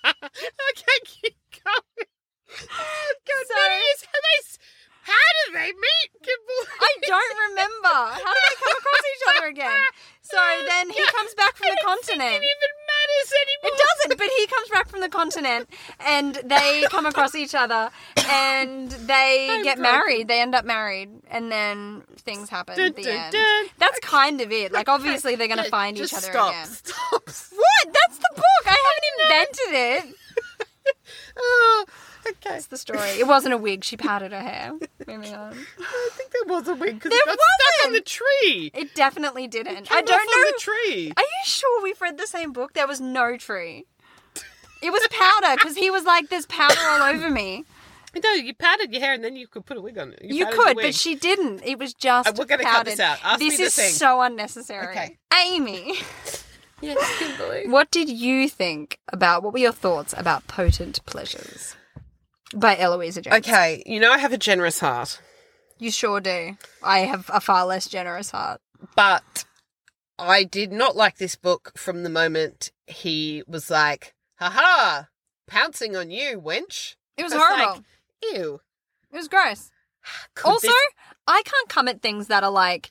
okay, 0.70 0.98
keep 1.04 1.36
going. 1.64 2.11
God, 2.60 3.44
So- 3.48 3.72
years- 3.72 4.04
how 4.06 4.20
they 4.20 4.38
how 5.04 5.12
did 5.46 5.54
they 5.56 5.72
meet, 5.72 6.10
Kimberly? 6.22 6.78
I 6.80 6.96
don't 7.08 7.38
remember. 7.50 7.88
How 7.88 8.32
do 8.32 8.38
they 8.48 8.54
come 8.54 8.76
across 8.78 9.02
each 9.16 9.22
other 9.36 9.46
again? 9.48 9.80
So 10.22 10.38
then 10.68 10.90
he 10.90 11.04
comes 11.06 11.34
back 11.34 11.56
from 11.56 11.66
the 11.70 11.80
continent. 11.84 12.36
It 12.40 12.46
even 12.46 12.72
matters 12.86 13.32
anymore. 13.42 13.64
It 13.64 13.82
doesn't, 13.82 14.18
but 14.18 14.30
he 14.38 14.46
comes 14.46 14.68
back 14.68 14.88
from 14.88 15.00
the 15.00 15.08
continent 15.08 15.68
and 16.06 16.34
they 16.44 16.84
come 16.88 17.06
across 17.06 17.34
each 17.34 17.52
other 17.56 17.90
and 18.28 18.92
they 18.92 19.48
I'm 19.50 19.64
get 19.64 19.78
broken. 19.78 19.82
married. 19.92 20.28
They 20.28 20.40
end 20.40 20.54
up 20.54 20.64
married 20.64 21.10
and 21.28 21.50
then 21.50 22.02
things 22.18 22.48
happen 22.48 22.76
Dun, 22.76 22.86
at 22.86 22.94
the 22.96 23.02
dun, 23.02 23.16
end. 23.16 23.32
dun. 23.32 23.64
That's 23.78 23.98
kind 23.98 24.40
of 24.40 24.52
it. 24.52 24.70
Like, 24.70 24.88
obviously, 24.88 25.34
they're 25.34 25.48
going 25.48 25.64
to 25.64 25.68
find 25.68 25.96
just 25.96 26.12
each 26.12 26.18
other 26.18 26.30
stop, 26.30 26.50
again. 26.50 26.66
Stop. 26.68 27.22
What? 27.26 27.86
That's 27.92 28.18
the 28.18 28.30
book. 28.36 28.66
I 28.66 28.78
haven't 28.86 29.48
invented 29.50 30.10
it. 30.12 30.16
Oh, 31.36 31.84
okay. 32.26 32.36
That's 32.44 32.66
the 32.66 32.76
story. 32.76 33.08
It 33.10 33.26
wasn't 33.26 33.54
a 33.54 33.58
wig. 33.58 33.84
She 33.84 33.96
powdered 33.96 34.32
her 34.32 34.40
hair. 34.40 34.72
Moving 35.06 35.34
on. 35.34 35.52
I 35.80 36.10
think 36.14 36.30
there 36.32 36.44
was 36.54 36.68
a 36.68 36.74
wig 36.74 36.94
because 36.94 37.12
it 37.12 37.24
got 37.24 37.34
stuck 37.34 37.86
on 37.86 37.92
wasn't. 37.92 38.04
the 38.04 38.10
tree. 38.10 38.70
It 38.74 38.94
definitely 38.94 39.46
didn't. 39.48 39.88
Came 39.88 39.98
I 39.98 40.02
don't 40.02 40.08
know. 40.08 40.14
on 40.16 40.52
the 40.52 40.58
tree. 40.60 41.12
Are 41.16 41.22
you 41.22 41.44
sure 41.44 41.82
we've 41.82 42.00
read 42.00 42.18
the 42.18 42.26
same 42.26 42.52
book? 42.52 42.72
There 42.74 42.86
was 42.86 43.00
no 43.00 43.36
tree. 43.36 43.86
It 44.82 44.90
was 44.90 45.06
powder 45.10 45.54
because 45.56 45.76
he 45.76 45.90
was 45.90 46.04
like, 46.04 46.28
"There's 46.28 46.46
powder 46.46 46.80
all 46.80 47.02
over 47.02 47.30
me." 47.30 47.64
No, 48.22 48.32
you 48.32 48.52
powdered 48.54 48.92
your 48.92 49.00
hair 49.00 49.14
and 49.14 49.24
then 49.24 49.36
you 49.36 49.46
could 49.46 49.64
put 49.64 49.76
a 49.76 49.80
wig 49.80 49.96
on 49.96 50.12
it. 50.12 50.20
You 50.24 50.44
the 50.44 50.52
could, 50.52 50.76
but 50.76 50.94
she 50.94 51.14
didn't. 51.14 51.62
It 51.64 51.78
was 51.78 51.94
just. 51.94 52.28
Uh, 52.28 52.32
we're 52.36 52.44
gonna 52.46 52.64
cut 52.64 52.84
this 52.84 53.00
out. 53.00 53.18
Ask 53.24 53.38
this 53.38 53.58
is 53.58 53.74
thing. 53.74 53.90
so 53.92 54.20
unnecessary. 54.20 54.88
Okay. 54.88 55.18
Amy, 55.46 55.94
Yes, 56.82 57.18
Kimberly. 57.18 57.68
what 57.68 57.90
did 57.90 58.08
you 58.10 58.48
think 58.48 58.98
about? 59.12 59.42
What 59.44 59.52
were 59.52 59.60
your 59.60 59.72
thoughts 59.72 60.14
about 60.16 60.46
"Potent 60.48 61.04
Pleasures" 61.06 61.76
by 62.54 62.76
Eloisa 62.76 63.22
James? 63.22 63.36
Okay, 63.36 63.82
you 63.86 64.00
know 64.00 64.10
I 64.12 64.18
have 64.18 64.32
a 64.32 64.38
generous 64.38 64.80
heart, 64.80 65.20
you 65.78 65.90
sure 65.90 66.20
do. 66.20 66.56
I 66.82 67.00
have 67.00 67.30
a 67.32 67.40
far 67.40 67.66
less 67.66 67.88
generous 67.88 68.30
heart. 68.30 68.60
but 68.94 69.44
I 70.18 70.44
did 70.44 70.72
not 70.72 70.94
like 70.96 71.16
this 71.18 71.34
book 71.36 71.72
from 71.76 72.02
the 72.02 72.10
moment 72.10 72.70
he 72.86 73.42
was 73.46 73.70
like, 73.70 74.14
"Ha 74.38 75.08
pouncing 75.46 75.96
on 75.96 76.10
you, 76.10 76.40
wench." 76.40 76.96
It 77.16 77.24
was 77.24 77.32
I 77.32 77.36
was 77.36 77.44
horrible. 77.46 77.72
like, 77.74 77.82
Ew. 78.38 78.60
it 79.12 79.16
was 79.16 79.28
gross. 79.28 79.70
Could 80.34 80.48
also, 80.50 80.66
this- 80.68 80.76
I 81.26 81.42
can't 81.44 81.68
come 81.68 81.88
at 81.88 82.02
things 82.02 82.26
that 82.28 82.42
are 82.44 82.50
like, 82.50 82.90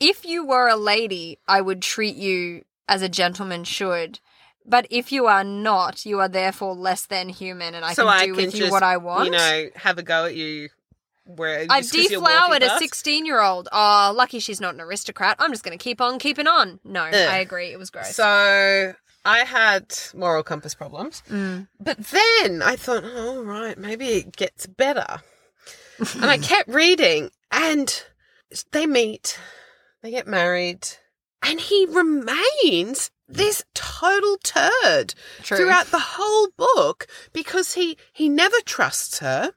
if 0.00 0.24
you 0.24 0.44
were 0.44 0.68
a 0.68 0.76
lady, 0.76 1.38
I 1.48 1.60
would 1.60 1.82
treat 1.82 2.16
you 2.16 2.64
as 2.88 3.02
a 3.02 3.08
gentleman 3.08 3.64
should. 3.64 4.20
But 4.66 4.86
if 4.90 5.12
you 5.12 5.26
are 5.26 5.44
not, 5.44 6.04
you 6.04 6.18
are 6.20 6.28
therefore 6.28 6.74
less 6.74 7.06
than 7.06 7.28
human, 7.28 7.74
and 7.74 7.84
I 7.84 7.94
so 7.94 8.04
can 8.04 8.12
I 8.12 8.26
do 8.26 8.34
can 8.34 8.46
with 8.46 8.54
you 8.54 8.70
what 8.70 8.82
I 8.82 8.96
want. 8.96 9.26
You 9.26 9.30
know, 9.32 9.66
have 9.76 9.98
a 9.98 10.02
go 10.02 10.26
at 10.26 10.34
you. 10.34 10.70
Where 11.24 11.66
I've 11.68 11.90
just 11.90 12.10
deflowered 12.10 12.62
a 12.62 12.78
16 12.78 13.26
year 13.26 13.40
old. 13.42 13.68
Oh, 13.72 14.12
lucky 14.14 14.38
she's 14.38 14.60
not 14.60 14.74
an 14.74 14.80
aristocrat. 14.80 15.36
I'm 15.40 15.50
just 15.50 15.64
going 15.64 15.76
to 15.76 15.82
keep 15.82 16.00
on 16.00 16.20
keeping 16.20 16.46
on. 16.46 16.78
No, 16.84 17.02
I 17.02 17.38
agree. 17.38 17.72
It 17.72 17.80
was 17.80 17.90
gross. 17.90 18.14
So 18.14 18.94
I 19.26 19.38
had 19.40 19.92
moral 20.14 20.44
compass 20.44 20.74
problems. 20.74 21.24
Mm. 21.28 21.66
But 21.80 21.98
then 21.98 22.62
I 22.62 22.76
thought, 22.76 23.02
oh, 23.04 23.42
right, 23.42 23.76
maybe 23.76 24.06
it 24.10 24.36
gets 24.36 24.66
better. 24.66 25.20
and 26.14 26.26
I 26.26 26.38
kept 26.42 26.68
reading, 26.68 27.30
and 27.50 28.04
they 28.70 28.86
meet, 28.86 29.36
they 30.02 30.12
get 30.12 30.28
married, 30.28 30.86
and 31.42 31.60
he 31.60 31.86
remains 31.86 33.10
this 33.28 33.64
total 33.74 34.36
turd 34.42 35.14
True. 35.42 35.56
throughout 35.56 35.86
the 35.86 35.98
whole 35.98 36.48
book 36.56 37.06
because 37.32 37.74
he 37.74 37.96
he 38.12 38.28
never 38.28 38.56
trusts 38.64 39.18
her. 39.20 39.52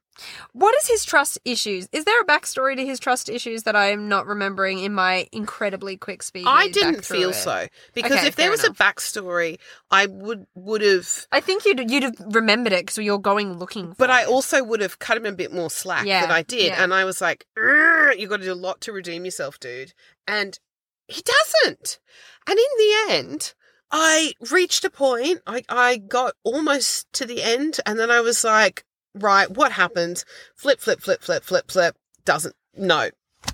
What 0.51 0.75
is 0.75 0.89
his 0.89 1.05
trust 1.05 1.39
issues? 1.45 1.87
Is 1.93 2.03
there 2.03 2.19
a 2.19 2.25
backstory 2.25 2.75
to 2.75 2.85
his 2.85 2.99
trust 2.99 3.29
issues 3.29 3.63
that 3.63 3.77
I 3.77 3.91
am 3.91 4.09
not 4.09 4.25
remembering 4.27 4.79
in 4.79 4.93
my 4.93 5.29
incredibly 5.31 5.95
quick 5.95 6.23
speed? 6.23 6.43
I 6.45 6.67
didn't 6.67 7.05
feel 7.05 7.29
it? 7.29 7.35
so 7.35 7.67
because 7.93 8.11
Okay, 8.11 8.27
if 8.27 8.35
there 8.35 8.51
was 8.51 8.65
enough. 8.65 8.77
a 8.77 8.83
backstory, 8.83 9.59
I 9.89 10.07
would 10.07 10.45
would 10.55 10.81
have. 10.81 11.27
I 11.31 11.39
think 11.39 11.63
you'd 11.63 11.89
you'd 11.89 12.03
have 12.03 12.15
remembered 12.31 12.73
it 12.73 12.85
because 12.87 12.97
you're 12.97 13.17
going 13.17 13.59
looking. 13.59 13.91
For 13.91 13.95
But 13.95 14.09
I 14.09 14.25
also 14.25 14.61
would 14.61 14.81
have 14.81 14.99
cut 14.99 15.15
him 15.15 15.25
a 15.25 15.31
bit 15.31 15.53
more 15.53 15.69
slack 15.69 16.05
Yeah, 16.05 16.21
than 16.23 16.31
I 16.31 16.41
did, 16.41 16.65
yeah. 16.73 16.83
and 16.83 16.93
I 16.93 17.05
was 17.05 17.21
like, 17.21 17.45
"Urgh, 17.57 18.19
"You 18.19 18.27
got 18.27 18.37
to 18.37 18.43
do 18.43 18.51
a 18.51 18.55
lot 18.55 18.81
to 18.81 18.91
redeem 18.91 19.23
yourself, 19.23 19.57
dude." 19.57 19.93
And 20.27 20.59
he 21.07 21.21
doesn't. 21.21 21.99
And 22.45 22.59
in 22.59 22.65
the 22.77 23.13
end, 23.13 23.53
I 23.91 24.33
reached 24.51 24.83
a 24.85 24.89
point. 24.89 25.41
I 25.47 25.63
I 25.69 25.97
got 25.97 26.35
almost 26.43 27.11
to 27.13 27.25
the 27.25 27.41
end, 27.43 27.79
and 27.85 27.99
then 27.99 28.11
I 28.11 28.21
was 28.21 28.43
like, 28.43 28.85
"Right, 29.15 29.49
what 29.49 29.71
happens? 29.73 30.25
Flip, 30.55 30.79
flip, 30.79 31.01
flip, 31.01 31.21
flip, 31.21 31.43
flip, 31.43 31.71
flip." 31.71 31.95
Doesn't 32.25 32.55
no. 32.75 33.09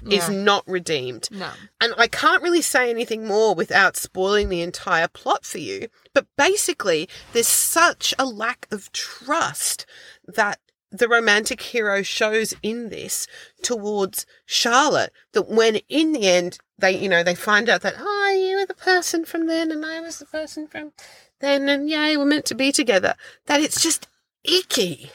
Is 0.09 0.29
not 0.29 0.63
redeemed. 0.67 1.29
no. 1.31 1.51
And 1.79 1.93
I 1.95 2.07
can't 2.07 2.41
really 2.41 2.63
say 2.63 2.89
anything 2.89 3.27
more 3.27 3.53
without 3.53 3.95
spoiling 3.95 4.49
the 4.49 4.61
entire 4.61 5.07
plot 5.07 5.45
for 5.45 5.59
you. 5.59 5.89
But 6.11 6.25
basically, 6.37 7.07
there's 7.33 7.47
such 7.47 8.11
a 8.17 8.25
lack 8.25 8.67
of 8.71 8.91
trust 8.91 9.85
that 10.27 10.59
the 10.91 11.07
romantic 11.07 11.61
hero 11.61 12.01
shows 12.01 12.55
in 12.63 12.89
this 12.89 13.27
towards 13.61 14.25
Charlotte 14.45 15.11
that 15.33 15.49
when 15.49 15.75
in 15.87 16.13
the 16.13 16.27
end 16.27 16.57
they, 16.79 16.97
you 16.97 17.07
know, 17.07 17.21
they 17.21 17.35
find 17.35 17.69
out 17.69 17.81
that, 17.81 17.95
oh, 17.99 18.24
you 18.65 18.67
were 18.67 18.73
the 18.73 18.83
person 18.83 19.25
from 19.25 19.47
then 19.47 19.71
and 19.71 19.85
I 19.85 19.99
was 19.99 20.19
the 20.19 20.25
person 20.25 20.67
from 20.67 20.93
then 21.39 21.69
and 21.69 21.89
yeah, 21.89 22.15
we're 22.17 22.25
meant 22.25 22.45
to 22.45 22.55
be 22.55 22.71
together, 22.71 23.15
that 23.45 23.61
it's 23.61 23.81
just 23.81 24.07
icky. 24.43 25.11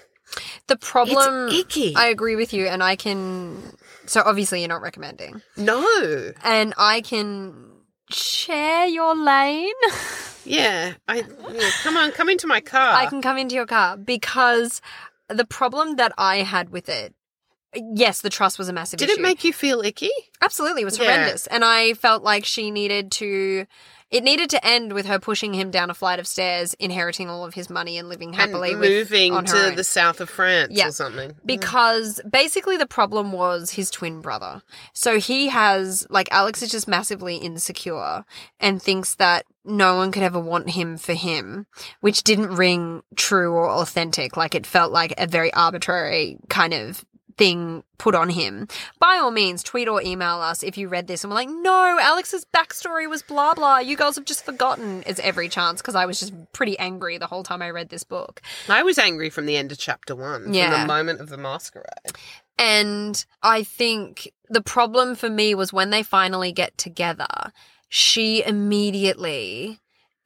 The 0.68 0.76
problem. 0.76 1.48
it's 1.48 1.60
icky. 1.60 1.96
I 1.96 2.06
agree 2.06 2.36
with 2.36 2.52
you, 2.52 2.66
and 2.66 2.84
I 2.84 2.94
can. 2.94 3.60
So 4.06 4.22
obviously, 4.24 4.60
you're 4.60 4.68
not 4.68 4.80
recommending, 4.80 5.42
no. 5.56 6.32
and 6.44 6.72
I 6.78 7.00
can 7.00 7.70
share 8.10 8.86
your 8.86 9.14
lane. 9.16 9.74
Yeah. 10.42 10.94
I 11.06 11.16
yeah, 11.52 11.70
come 11.82 11.98
on, 11.98 12.12
come 12.12 12.30
into 12.30 12.46
my 12.46 12.62
car. 12.62 12.94
I 12.94 13.04
can 13.06 13.20
come 13.20 13.36
into 13.36 13.54
your 13.54 13.66
car 13.66 13.98
because 13.98 14.80
the 15.28 15.44
problem 15.44 15.96
that 15.96 16.12
I 16.16 16.38
had 16.38 16.70
with 16.70 16.88
it. 16.88 17.14
Yes, 17.74 18.20
the 18.20 18.30
trust 18.30 18.58
was 18.58 18.68
a 18.68 18.72
massive 18.72 18.98
Did 18.98 19.10
issue. 19.10 19.20
it 19.20 19.22
make 19.22 19.44
you 19.44 19.52
feel 19.52 19.80
icky? 19.80 20.10
Absolutely, 20.40 20.82
it 20.82 20.86
was 20.86 20.98
Yeah. 20.98 21.04
horrendous. 21.04 21.46
And 21.46 21.64
I 21.64 21.94
felt 21.94 22.22
like 22.22 22.44
she 22.44 22.70
needed 22.70 23.12
to. 23.12 23.66
It 24.10 24.24
needed 24.24 24.50
to 24.50 24.66
end 24.66 24.92
with 24.92 25.06
her 25.06 25.20
pushing 25.20 25.54
him 25.54 25.70
down 25.70 25.88
a 25.88 25.94
flight 25.94 26.18
of 26.18 26.26
stairs, 26.26 26.74
inheriting 26.80 27.30
all 27.30 27.44
of 27.44 27.54
his 27.54 27.70
money, 27.70 27.96
and 27.96 28.08
living 28.08 28.32
happily 28.32 28.72
and 28.72 28.80
with 28.80 28.90
moving 28.90 29.32
on 29.32 29.44
to 29.44 29.66
own. 29.68 29.76
the 29.76 29.84
south 29.84 30.20
of 30.20 30.28
France 30.28 30.72
Yeah. 30.74 30.88
or 30.88 30.90
something. 30.90 31.36
because 31.46 32.20
basically 32.28 32.76
the 32.76 32.86
problem 32.88 33.30
was 33.30 33.70
his 33.70 33.88
twin 33.88 34.20
brother. 34.20 34.62
So 34.94 35.20
he 35.20 35.46
has 35.50 36.08
like 36.10 36.26
Alex 36.32 36.60
is 36.60 36.72
just 36.72 36.88
massively 36.88 37.36
insecure 37.36 38.24
and 38.58 38.82
thinks 38.82 39.14
that 39.14 39.46
no 39.64 39.94
one 39.94 40.10
could 40.10 40.24
ever 40.24 40.40
want 40.40 40.70
him 40.70 40.96
for 40.98 41.12
him, 41.12 41.66
which 42.00 42.24
didn't 42.24 42.48
ring 42.56 43.02
true 43.14 43.52
or 43.52 43.68
authentic. 43.70 44.36
Like 44.36 44.56
it 44.56 44.66
felt 44.66 44.90
like 44.90 45.14
a 45.18 45.28
very 45.28 45.52
arbitrary 45.54 46.38
kind 46.48 46.74
of 46.74 47.04
thing 47.40 47.82
put 47.96 48.14
on 48.14 48.28
him. 48.28 48.68
By 48.98 49.16
all 49.16 49.30
means, 49.30 49.62
tweet 49.62 49.88
or 49.88 50.02
email 50.02 50.40
us 50.42 50.62
if 50.62 50.76
you 50.76 50.88
read 50.88 51.06
this 51.06 51.24
and 51.24 51.30
we're 51.30 51.36
like, 51.36 51.48
no, 51.48 51.98
Alex's 51.98 52.44
backstory 52.54 53.08
was 53.08 53.22
blah 53.22 53.54
blah. 53.54 53.78
You 53.78 53.96
girls 53.96 54.16
have 54.16 54.26
just 54.26 54.44
forgotten. 54.44 55.02
It's 55.06 55.18
every 55.20 55.48
chance 55.48 55.80
because 55.80 55.94
I 55.94 56.04
was 56.04 56.20
just 56.20 56.34
pretty 56.52 56.78
angry 56.78 57.16
the 57.16 57.26
whole 57.26 57.42
time 57.42 57.62
I 57.62 57.70
read 57.70 57.88
this 57.88 58.04
book. 58.04 58.42
I 58.68 58.82
was 58.82 58.98
angry 58.98 59.30
from 59.30 59.46
the 59.46 59.56
end 59.56 59.72
of 59.72 59.78
chapter 59.78 60.14
one, 60.14 60.44
from 60.44 60.52
Yeah. 60.54 60.82
the 60.82 60.86
moment 60.86 61.20
of 61.20 61.30
the 61.30 61.38
masquerade. 61.38 61.86
And 62.58 63.24
I 63.42 63.62
think 63.62 64.30
the 64.50 64.60
problem 64.60 65.14
for 65.14 65.30
me 65.30 65.54
was 65.54 65.72
when 65.72 65.88
they 65.88 66.02
finally 66.02 66.52
get 66.52 66.76
together, 66.76 67.52
she 67.88 68.44
immediately 68.44 69.80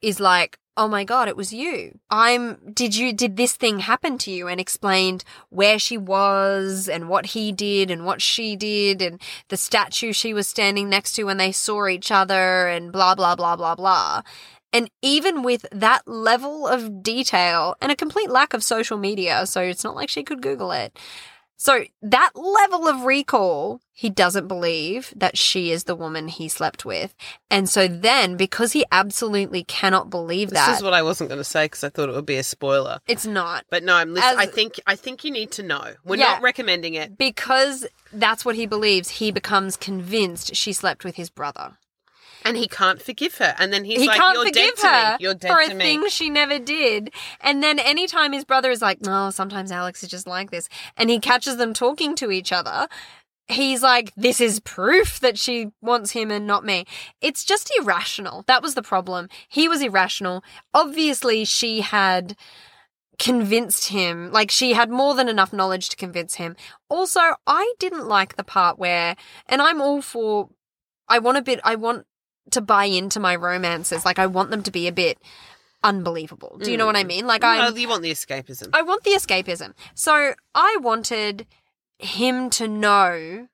is 0.05 0.19
like, 0.19 0.59
Oh 0.77 0.89
my 0.89 1.05
God, 1.05 1.29
it 1.29 1.37
was 1.37 1.53
you. 1.53 1.97
I'm, 2.09 2.57
did 2.73 2.97
you, 2.97 3.13
did 3.13 3.37
this 3.37 3.55
thing 3.55 3.79
happen 3.79 4.17
to 4.19 4.31
you? 4.31 4.49
And 4.49 4.59
explained 4.59 5.23
where 5.49 5.79
she 5.79 5.97
was 5.97 6.89
and 6.89 7.07
what 7.07 7.27
he 7.27 7.53
did 7.53 7.89
and 7.89 8.05
what 8.05 8.21
she 8.21 8.57
did 8.57 9.01
and 9.01 9.21
the 9.47 9.55
statue 9.55 10.11
she 10.11 10.33
was 10.33 10.47
standing 10.47 10.89
next 10.89 11.13
to 11.13 11.23
when 11.23 11.37
they 11.37 11.53
saw 11.53 11.87
each 11.87 12.11
other 12.11 12.67
and 12.67 12.91
blah, 12.91 13.15
blah, 13.15 13.37
blah, 13.37 13.55
blah, 13.55 13.75
blah. 13.75 14.21
And 14.73 14.89
even 15.01 15.43
with 15.43 15.65
that 15.71 16.05
level 16.05 16.67
of 16.67 17.01
detail 17.01 17.77
and 17.79 17.89
a 17.89 17.95
complete 17.95 18.29
lack 18.29 18.53
of 18.53 18.61
social 18.61 18.97
media, 18.97 19.45
so 19.45 19.61
it's 19.61 19.85
not 19.85 19.95
like 19.95 20.09
she 20.09 20.23
could 20.23 20.41
Google 20.41 20.73
it. 20.73 20.99
So 21.57 21.85
that 22.01 22.31
level 22.35 22.87
of 22.87 23.03
recall, 23.03 23.79
he 23.93 24.09
doesn't 24.09 24.47
believe 24.47 25.13
that 25.15 25.37
she 25.37 25.71
is 25.71 25.85
the 25.85 25.95
woman 25.95 26.27
he 26.27 26.49
slept 26.49 26.83
with. 26.83 27.15
And 27.49 27.69
so 27.69 27.87
then, 27.87 28.35
because 28.35 28.73
he 28.73 28.85
absolutely 28.91 29.63
cannot 29.63 30.09
believe 30.09 30.49
that. 30.49 30.67
This 30.67 30.77
is 30.79 30.83
what 30.83 30.93
I 30.93 31.01
wasn't 31.01 31.29
going 31.29 31.39
to 31.39 31.45
say 31.45 31.65
because 31.65 31.83
I 31.83 31.89
thought 31.89 32.09
it 32.09 32.15
would 32.15 32.25
be 32.25 32.35
a 32.37 32.43
spoiler. 32.43 32.99
it's 33.07 33.25
not. 33.25 33.65
But 33.69 33.83
no, 33.83 33.95
I'm 33.95 34.13
listening. 34.13 34.37
I 34.37 34.45
think 34.47 34.79
I 34.85 34.95
think 34.95 35.23
you 35.23 35.31
need 35.31 35.51
to 35.51 35.63
know. 35.63 35.93
We're 36.03 36.17
Yeah. 36.17 36.33
not 36.33 36.41
recommending 36.41 36.95
it. 36.95 37.17
Because 37.17 37.87
that's 38.11 38.43
what 38.43 38.55
he 38.55 38.65
believes, 38.65 39.09
he 39.09 39.31
becomes 39.31 39.77
convinced 39.77 40.55
she 40.55 40.73
slept 40.73 41.03
with 41.05 41.15
his 41.15 41.29
brother. 41.29 41.77
And 42.45 42.55
he 42.55 42.67
can't 42.67 43.01
forgive 43.01 43.35
her. 43.39 43.55
And 43.57 43.73
then 43.73 43.83
he's 43.83 44.01
he 44.01 44.07
like, 44.07 44.19
can't 44.19 44.35
You're 44.35 44.45
forgive 44.45 44.75
dead 44.75 45.09
to 45.09 45.11
me. 45.11 45.23
You're 45.23 45.33
dead 45.33 45.51
for 45.51 45.59
a 45.59 45.67
to 45.67 45.73
me. 45.73 45.83
thing 45.83 46.09
she 46.09 46.29
never 46.29 46.59
did. 46.59 47.11
And 47.41 47.61
then 47.63 47.79
anytime 47.79 48.31
his 48.31 48.45
brother 48.45 48.69
is 48.71 48.81
like, 48.81 49.01
no, 49.01 49.31
sometimes 49.31 49.71
Alex 49.71 50.03
is 50.03 50.09
just 50.09 50.27
like 50.27 50.51
this, 50.51 50.69
and 50.95 51.09
he 51.09 51.19
catches 51.19 51.57
them 51.57 51.73
talking 51.73 52.15
to 52.15 52.31
each 52.31 52.51
other, 52.51 52.87
he's 53.47 53.81
like, 53.81 54.13
this 54.15 54.39
is 54.39 54.59
proof 54.59 55.19
that 55.19 55.37
she 55.37 55.71
wants 55.81 56.11
him 56.11 56.31
and 56.31 56.47
not 56.47 56.63
me. 56.63 56.85
It's 57.19 57.43
just 57.43 57.71
irrational. 57.79 58.43
That 58.47 58.61
was 58.61 58.75
the 58.75 58.81
problem. 58.83 59.27
He 59.49 59.67
was 59.67 59.81
irrational. 59.81 60.43
Obviously, 60.73 61.45
she 61.45 61.81
had 61.81 62.35
convinced 63.17 63.87
him 63.89 64.29
like 64.31 64.51
she 64.51 64.73
had 64.73 64.89
more 64.89 65.15
than 65.15 65.29
enough 65.29 65.53
knowledge 65.53 65.87
to 65.87 65.95
convince 65.95 66.35
him 66.35 66.53
also 66.89 67.21
i 67.47 67.73
didn't 67.79 68.09
like 68.09 68.35
the 68.35 68.43
part 68.43 68.77
where 68.77 69.15
and 69.47 69.61
i'm 69.61 69.79
all 69.79 70.01
for 70.01 70.49
i 71.07 71.17
want 71.17 71.37
a 71.37 71.41
bit 71.41 71.59
i 71.63 71.75
want 71.75 72.05
to 72.51 72.61
buy 72.61 72.85
into 72.85 73.19
my 73.19 73.35
romances 73.35 74.05
like 74.05 74.19
i 74.19 74.25
want 74.25 74.49
them 74.51 74.61
to 74.63 74.71
be 74.71 74.87
a 74.87 74.91
bit 74.91 75.17
unbelievable 75.83 76.57
do 76.61 76.71
you 76.71 76.77
know 76.77 76.85
what 76.85 76.95
i 76.95 77.03
Mm. 77.03 77.07
mean 77.07 77.27
like 77.27 77.43
i 77.43 77.67
you 77.69 77.87
want 77.87 78.01
the 78.01 78.11
escapism. 78.11 78.69
I 78.73 78.81
want 78.81 79.03
the 79.03 79.11
escapism. 79.11 79.73
So 79.93 80.33
I 80.55 80.77
wanted 80.81 81.45
him 81.99 82.49
to 82.51 82.67
know 82.67 83.47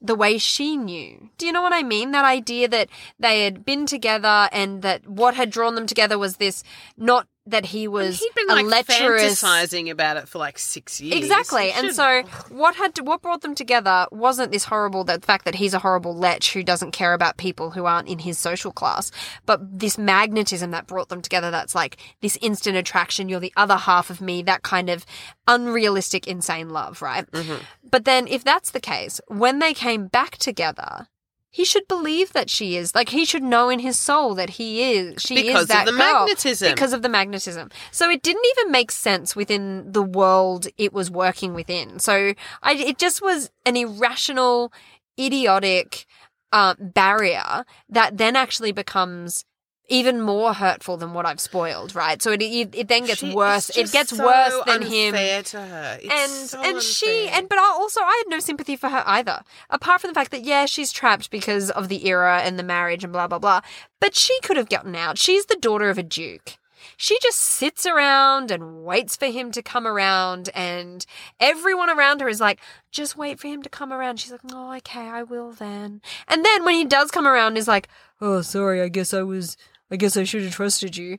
the 0.00 0.14
way 0.16 0.36
she 0.38 0.76
knew. 0.76 1.30
Do 1.38 1.46
you 1.46 1.52
know 1.52 1.62
what 1.62 1.72
I 1.72 1.82
mean? 1.84 2.10
That 2.10 2.24
idea 2.24 2.66
that 2.68 2.88
they 3.20 3.44
had 3.44 3.64
been 3.64 3.86
together 3.86 4.48
and 4.50 4.82
that 4.82 5.06
what 5.06 5.34
had 5.34 5.50
drawn 5.50 5.76
them 5.76 5.86
together 5.86 6.18
was 6.18 6.36
this 6.38 6.64
not 6.96 7.28
that 7.44 7.66
he 7.66 7.88
was 7.88 8.20
He'd 8.20 8.34
been 8.34 8.50
a 8.50 8.54
like 8.54 8.66
lecherous 8.66 9.42
fantasizing 9.42 9.90
about 9.90 10.16
it 10.16 10.28
for 10.28 10.38
like 10.38 10.58
six 10.58 11.00
years. 11.00 11.18
Exactly. 11.18 11.72
And 11.72 11.92
so 11.92 12.22
what 12.50 12.76
had 12.76 12.96
what 13.00 13.20
brought 13.20 13.40
them 13.40 13.54
together 13.54 14.06
wasn't 14.12 14.52
this 14.52 14.64
horrible 14.64 15.02
the 15.02 15.18
fact 15.20 15.44
that 15.44 15.56
he's 15.56 15.74
a 15.74 15.80
horrible 15.80 16.14
lech 16.14 16.44
who 16.44 16.62
doesn't 16.62 16.92
care 16.92 17.14
about 17.14 17.38
people 17.38 17.70
who 17.70 17.84
aren't 17.84 18.08
in 18.08 18.20
his 18.20 18.38
social 18.38 18.70
class, 18.70 19.10
but 19.44 19.60
this 19.78 19.98
magnetism 19.98 20.70
that 20.70 20.86
brought 20.86 21.08
them 21.08 21.20
together 21.20 21.50
that's 21.50 21.74
like 21.74 21.96
this 22.20 22.38
instant 22.40 22.76
attraction, 22.76 23.28
you're 23.28 23.40
the 23.40 23.52
other 23.56 23.76
half 23.76 24.08
of 24.08 24.20
me, 24.20 24.42
that 24.42 24.62
kind 24.62 24.88
of 24.88 25.04
unrealistic 25.48 26.28
insane 26.28 26.70
love, 26.70 27.02
right? 27.02 27.28
Mhm. 27.32 27.60
But 27.82 28.04
then 28.04 28.28
if 28.28 28.44
that's 28.44 28.70
the 28.70 28.80
case, 28.80 29.20
when 29.26 29.58
they 29.58 29.74
came 29.74 30.06
back 30.06 30.36
together, 30.38 31.08
he 31.52 31.66
should 31.66 31.86
believe 31.86 32.32
that 32.32 32.48
she 32.50 32.76
is 32.76 32.94
like 32.94 33.10
he 33.10 33.24
should 33.24 33.42
know 33.42 33.68
in 33.68 33.78
his 33.78 34.00
soul 34.00 34.34
that 34.34 34.50
he 34.50 34.94
is 34.94 35.22
she 35.22 35.34
because 35.34 35.62
is 35.62 35.68
that 35.68 35.86
of 35.86 35.94
the 35.94 36.00
girl 36.00 36.20
magnetism. 36.20 36.72
because 36.72 36.92
of 36.92 37.02
the 37.02 37.08
magnetism. 37.08 37.70
So 37.92 38.10
it 38.10 38.22
didn't 38.22 38.44
even 38.58 38.72
make 38.72 38.90
sense 38.90 39.36
within 39.36 39.92
the 39.92 40.02
world 40.02 40.66
it 40.78 40.92
was 40.92 41.10
working 41.10 41.52
within. 41.54 41.98
So 41.98 42.32
I, 42.62 42.72
it 42.72 42.98
just 42.98 43.20
was 43.22 43.50
an 43.66 43.76
irrational, 43.76 44.72
idiotic 45.20 46.06
uh, 46.52 46.74
barrier 46.80 47.64
that 47.88 48.16
then 48.16 48.34
actually 48.34 48.72
becomes 48.72 49.44
even 49.88 50.20
more 50.20 50.54
hurtful 50.54 50.96
than 50.96 51.12
what 51.12 51.26
I've 51.26 51.40
spoiled. 51.40 51.94
Right. 51.94 52.22
So 52.22 52.32
it 52.32 52.42
it, 52.42 52.74
it 52.74 52.88
then 52.88 53.04
gets 53.04 53.20
She- 53.20 53.34
worse. 53.34 53.70
It 53.76 53.92
gets 53.92 54.16
so 54.16 54.24
worse 54.24 54.54
than 54.66 54.82
him 54.82 55.12
to 55.12 55.60
her. 55.60 55.98
It's 56.00 56.12
and 56.12 56.48
so 56.48 56.62
and 56.62 56.82
she 56.82 57.28
and 57.28 57.48
but 57.48 57.58
I 57.58 57.62
also 57.62 58.00
I 58.00 58.22
had 58.24 58.30
no 58.30 58.38
sympathy 58.38 58.76
for 58.76 58.88
her 58.88 59.02
either. 59.06 59.42
Apart 59.70 60.00
from 60.00 60.08
the 60.08 60.14
fact 60.14 60.30
that 60.30 60.44
yeah, 60.44 60.66
she's 60.66 60.92
trapped 60.92 61.30
because 61.30 61.70
of 61.70 61.88
the 61.88 62.06
era 62.06 62.40
and 62.42 62.58
the 62.58 62.62
marriage 62.62 63.04
and 63.04 63.12
blah 63.12 63.26
blah 63.26 63.38
blah. 63.38 63.60
But 64.00 64.14
she 64.14 64.38
could 64.40 64.56
have 64.56 64.68
gotten 64.68 64.94
out. 64.96 65.18
She's 65.18 65.46
the 65.46 65.56
daughter 65.56 65.90
of 65.90 65.98
a 65.98 66.02
duke. 66.02 66.58
She 66.96 67.18
just 67.20 67.40
sits 67.40 67.84
around 67.84 68.50
and 68.50 68.84
waits 68.84 69.16
for 69.16 69.26
him 69.26 69.50
to 69.52 69.62
come 69.62 69.86
around, 69.88 70.50
and 70.54 71.04
everyone 71.40 71.90
around 71.90 72.20
her 72.20 72.28
is 72.28 72.40
like, 72.40 72.60
just 72.92 73.16
wait 73.16 73.40
for 73.40 73.48
him 73.48 73.62
to 73.62 73.68
come 73.68 73.92
around. 73.92 74.20
She's 74.20 74.30
like, 74.30 74.40
oh, 74.52 74.72
okay, 74.76 75.08
I 75.08 75.22
will 75.24 75.52
then. 75.52 76.00
And 76.28 76.44
then 76.44 76.64
when 76.64 76.74
he 76.74 76.84
does 76.84 77.10
come 77.10 77.26
around, 77.26 77.56
is 77.56 77.66
like, 77.66 77.88
oh, 78.20 78.42
sorry, 78.42 78.80
I 78.82 78.88
guess 78.88 79.12
I 79.12 79.22
was, 79.22 79.56
I 79.92 79.96
guess 79.96 80.16
I 80.16 80.24
should 80.24 80.42
have 80.42 80.54
trusted 80.54 80.96
you. 80.96 81.18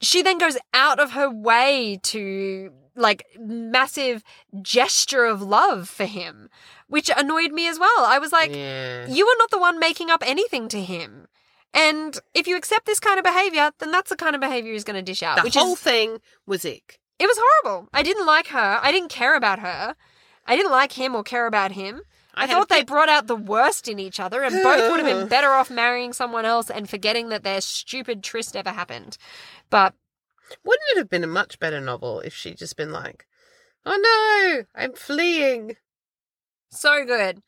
She 0.00 0.22
then 0.22 0.36
goes 0.36 0.58
out 0.74 1.00
of 1.00 1.12
her 1.12 1.30
way 1.30 1.98
to 2.02 2.70
like 2.94 3.24
massive 3.40 4.22
gesture 4.62 5.24
of 5.24 5.40
love 5.40 5.88
for 5.88 6.04
him, 6.04 6.50
which 6.86 7.10
annoyed 7.16 7.52
me 7.52 7.66
as 7.66 7.78
well. 7.78 8.04
I 8.04 8.18
was 8.18 8.30
like, 8.30 8.54
yeah. 8.54 9.06
you 9.08 9.26
are 9.26 9.38
not 9.38 9.50
the 9.50 9.58
one 9.58 9.78
making 9.78 10.10
up 10.10 10.22
anything 10.24 10.68
to 10.68 10.82
him. 10.82 11.26
And 11.72 12.18
if 12.34 12.46
you 12.46 12.56
accept 12.56 12.86
this 12.86 13.00
kind 13.00 13.18
of 13.18 13.24
behavior, 13.24 13.72
then 13.78 13.90
that's 13.90 14.10
the 14.10 14.16
kind 14.16 14.34
of 14.34 14.40
behavior 14.40 14.72
he's 14.72 14.84
going 14.84 14.96
to 14.96 15.02
dish 15.02 15.22
out. 15.22 15.38
The 15.38 15.42
which 15.42 15.56
whole 15.56 15.72
is, 15.72 15.80
thing 15.80 16.18
was 16.46 16.64
ick. 16.64 17.00
it 17.18 17.26
was 17.26 17.40
horrible. 17.40 17.88
I 17.92 18.02
didn't 18.02 18.26
like 18.26 18.48
her. 18.48 18.78
I 18.82 18.92
didn't 18.92 19.08
care 19.08 19.34
about 19.34 19.58
her. 19.58 19.96
I 20.46 20.56
didn't 20.56 20.70
like 20.70 20.92
him 20.92 21.16
or 21.16 21.24
care 21.24 21.46
about 21.46 21.72
him. 21.72 22.02
I, 22.36 22.46
thought 22.46 22.68
they 22.68 22.82
brought 22.82 23.08
out 23.08 23.26
the 23.26 23.36
worst 23.36 23.88
in 23.88 23.98
each 23.98 24.18
other, 24.18 24.42
and 24.42 24.62
both 24.62 24.90
would 24.90 25.00
have 25.00 25.18
been 25.18 25.28
better 25.36 25.50
off 25.50 25.70
marrying 25.70 26.12
someone 26.12 26.44
else 26.44 26.70
and 26.70 26.88
forgetting 26.88 27.28
that 27.28 27.44
their 27.44 27.60
stupid 27.60 28.22
tryst 28.22 28.56
ever 28.56 28.70
happened. 28.70 29.16
But 29.70 29.94
Wouldn't 30.64 30.90
it 30.92 30.98
have 30.98 31.10
been 31.10 31.24
a 31.24 31.28
much 31.28 31.58
better 31.58 31.80
novel 31.80 32.20
if 32.20 32.34
she'd 32.34 32.58
just 32.58 32.76
been 32.76 32.92
like, 32.92 33.26
"Oh 33.86 33.96
no, 33.96 34.64
I'm 34.74 34.94
fleeing." 34.94 35.76
so 36.70 37.04
good. 37.04 37.42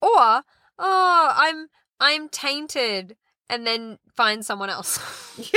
Or, 0.00 0.42
oh, 0.78 1.32
I'm 1.34 1.68
I'm 2.00 2.28
tainted, 2.28 3.16
and 3.48 3.66
then 3.66 3.98
find 4.16 4.44
someone 4.44 4.70
else. 4.70 4.98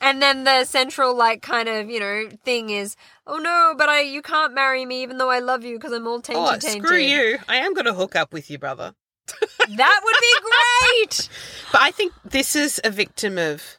and 0.00 0.20
then 0.22 0.44
the 0.44 0.64
central 0.64 1.14
like 1.16 1.42
kind 1.42 1.68
of 1.68 1.88
you 1.90 2.00
know 2.00 2.28
thing 2.44 2.70
is, 2.70 2.96
oh 3.26 3.38
no, 3.38 3.74
but 3.76 3.88
I 3.88 4.00
you 4.02 4.22
can't 4.22 4.54
marry 4.54 4.84
me 4.84 5.02
even 5.02 5.18
though 5.18 5.30
I 5.30 5.38
love 5.40 5.64
you 5.64 5.76
because 5.76 5.92
I'm 5.92 6.06
all 6.06 6.20
tainted. 6.20 6.42
oh, 6.44 6.56
tainted. 6.58 6.84
screw 6.86 6.98
you! 6.98 7.38
I 7.48 7.56
am 7.56 7.74
going 7.74 7.86
to 7.86 7.94
hook 7.94 8.16
up 8.16 8.32
with 8.32 8.50
you, 8.50 8.58
brother. 8.58 8.94
That 9.68 10.00
would 10.04 10.14
be 10.20 11.00
great. 11.00 11.28
But 11.72 11.80
I 11.82 11.90
think 11.90 12.12
this 12.24 12.54
is 12.54 12.80
a 12.84 12.90
victim 12.90 13.36
of 13.36 13.78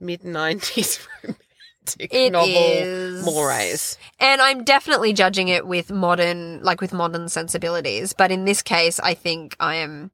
mid 0.00 0.22
'90s 0.22 1.06
romantic 1.22 2.14
It 2.14 2.32
novel 2.32 2.48
is. 2.56 3.22
mores. 3.24 3.98
And 4.18 4.40
I'm 4.40 4.64
definitely 4.64 5.12
judging 5.12 5.48
it 5.48 5.66
with 5.66 5.90
modern, 5.90 6.62
like 6.62 6.80
with 6.80 6.94
modern 6.94 7.28
sensibilities. 7.28 8.14
But 8.14 8.30
in 8.30 8.46
this 8.46 8.62
case, 8.62 8.98
I 9.00 9.12
think 9.12 9.54
I 9.60 9.74
am 9.76 10.12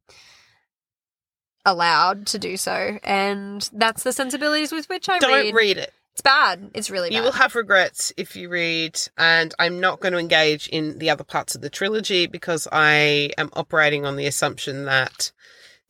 allowed 1.70 2.26
to 2.28 2.38
do 2.38 2.56
so. 2.56 2.98
And 3.02 3.68
that's 3.72 4.02
the 4.02 4.12
sensibilities 4.12 4.72
with 4.72 4.88
which 4.88 5.08
I 5.08 5.18
Don't 5.18 5.32
read. 5.32 5.54
read 5.54 5.78
it. 5.78 5.92
It's 6.12 6.20
bad. 6.22 6.72
It's 6.75 6.90
really 6.90 7.10
bad. 7.10 7.16
You 7.16 7.22
will 7.22 7.32
have 7.32 7.54
regrets 7.54 8.12
if 8.16 8.34
you 8.34 8.48
read, 8.48 8.98
and 9.16 9.54
I'm 9.60 9.78
not 9.78 10.00
going 10.00 10.12
to 10.14 10.18
engage 10.18 10.66
in 10.66 10.98
the 10.98 11.10
other 11.10 11.22
parts 11.22 11.54
of 11.54 11.60
the 11.60 11.70
trilogy 11.70 12.26
because 12.26 12.66
I 12.72 13.30
am 13.38 13.50
operating 13.52 14.04
on 14.04 14.16
the 14.16 14.26
assumption 14.26 14.87
that 14.87 15.30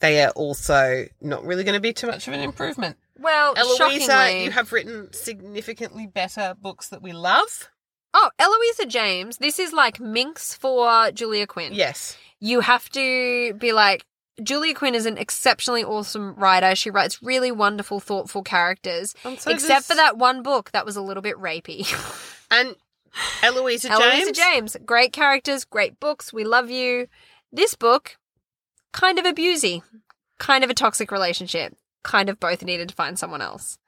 they 0.00 0.22
are 0.22 0.30
also 0.32 1.06
not 1.22 1.44
really 1.44 1.64
going 1.64 1.76
to 1.76 1.80
be 1.80 1.94
too 1.94 2.06
much 2.08 2.28
of 2.28 2.34
an 2.34 2.40
improvement. 2.40 2.98
well, 3.18 3.54
Eloisa, 3.56 3.76
shockingly. 4.04 4.44
you 4.44 4.50
have 4.50 4.70
written 4.70 5.10
significantly 5.14 6.06
better 6.06 6.54
books 6.60 6.88
that 6.88 7.00
we 7.00 7.12
love. 7.12 7.70
Oh, 8.12 8.30
Eloisa 8.38 8.84
James. 8.86 9.38
This 9.38 9.58
is 9.58 9.72
like 9.72 9.98
Minx 9.98 10.54
for 10.54 11.10
Julia 11.10 11.46
Quinn. 11.46 11.72
Yes. 11.72 12.18
You 12.38 12.60
have 12.60 12.88
to 12.90 13.54
be 13.54 13.72
like, 13.72 14.04
Julia 14.42 14.74
Quinn 14.74 14.94
is 14.94 15.06
an 15.06 15.18
exceptionally 15.18 15.84
awesome 15.84 16.34
writer. 16.34 16.74
She 16.74 16.90
writes 16.90 17.22
really 17.22 17.50
wonderful, 17.50 18.00
thoughtful 18.00 18.42
characters. 18.42 19.14
So 19.22 19.50
except 19.50 19.86
for 19.86 19.94
that 19.94 20.16
one 20.16 20.42
book 20.42 20.70
that 20.72 20.86
was 20.86 20.96
a 20.96 21.02
little 21.02 21.22
bit 21.22 21.36
rapey. 21.36 21.86
And 22.50 22.76
Eloisa 23.42 23.88
James. 23.88 24.00
Eloisa 24.00 24.32
James, 24.32 24.76
great 24.86 25.12
characters, 25.12 25.64
great 25.66 26.00
books. 26.00 26.32
We 26.32 26.44
love 26.44 26.70
you. 26.70 27.08
This 27.52 27.74
book, 27.74 28.16
kind 28.92 29.18
of 29.18 29.26
abusey, 29.26 29.82
kind 30.38 30.64
of 30.64 30.70
a 30.70 30.74
toxic 30.74 31.10
relationship. 31.10 31.76
Kind 32.04 32.30
of 32.30 32.40
both 32.40 32.62
needed 32.62 32.88
to 32.88 32.94
find 32.94 33.18
someone 33.18 33.42
else. 33.42 33.78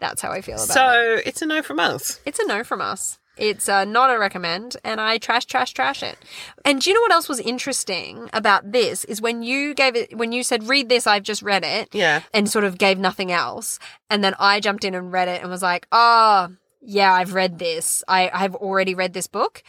That's 0.00 0.20
how 0.20 0.32
I 0.32 0.42
feel 0.42 0.56
about 0.56 0.68
it. 0.68 0.72
So 0.72 1.20
it's 1.24 1.40
a 1.40 1.46
no 1.46 1.62
from 1.62 1.80
us. 1.80 2.20
It's 2.26 2.38
a 2.38 2.46
no 2.46 2.62
from 2.62 2.82
us. 2.82 3.18
It's 3.36 3.68
uh, 3.68 3.84
not 3.84 4.10
a 4.14 4.18
recommend, 4.18 4.76
and 4.84 5.00
I 5.00 5.18
trash, 5.18 5.44
trash, 5.46 5.72
trash 5.72 6.02
it. 6.02 6.16
And 6.64 6.80
do 6.80 6.88
you 6.90 6.94
know 6.94 7.00
what 7.00 7.12
else 7.12 7.28
was 7.28 7.40
interesting 7.40 8.30
about 8.32 8.70
this? 8.70 9.04
Is 9.04 9.20
when 9.20 9.42
you 9.42 9.74
gave 9.74 9.96
it, 9.96 10.16
when 10.16 10.30
you 10.32 10.42
said, 10.44 10.68
read 10.68 10.88
this, 10.88 11.06
I've 11.06 11.24
just 11.24 11.42
read 11.42 11.64
it, 11.64 11.88
Yeah. 11.92 12.22
and 12.32 12.48
sort 12.48 12.64
of 12.64 12.78
gave 12.78 12.98
nothing 12.98 13.32
else. 13.32 13.78
And 14.08 14.22
then 14.22 14.34
I 14.38 14.60
jumped 14.60 14.84
in 14.84 14.94
and 14.94 15.12
read 15.12 15.28
it 15.28 15.42
and 15.42 15.50
was 15.50 15.62
like, 15.62 15.86
oh, 15.90 16.50
yeah, 16.80 17.12
I've 17.12 17.34
read 17.34 17.58
this. 17.58 18.02
I, 18.06 18.30
I've 18.32 18.54
already 18.54 18.94
read 18.94 19.14
this 19.14 19.26
book. 19.26 19.62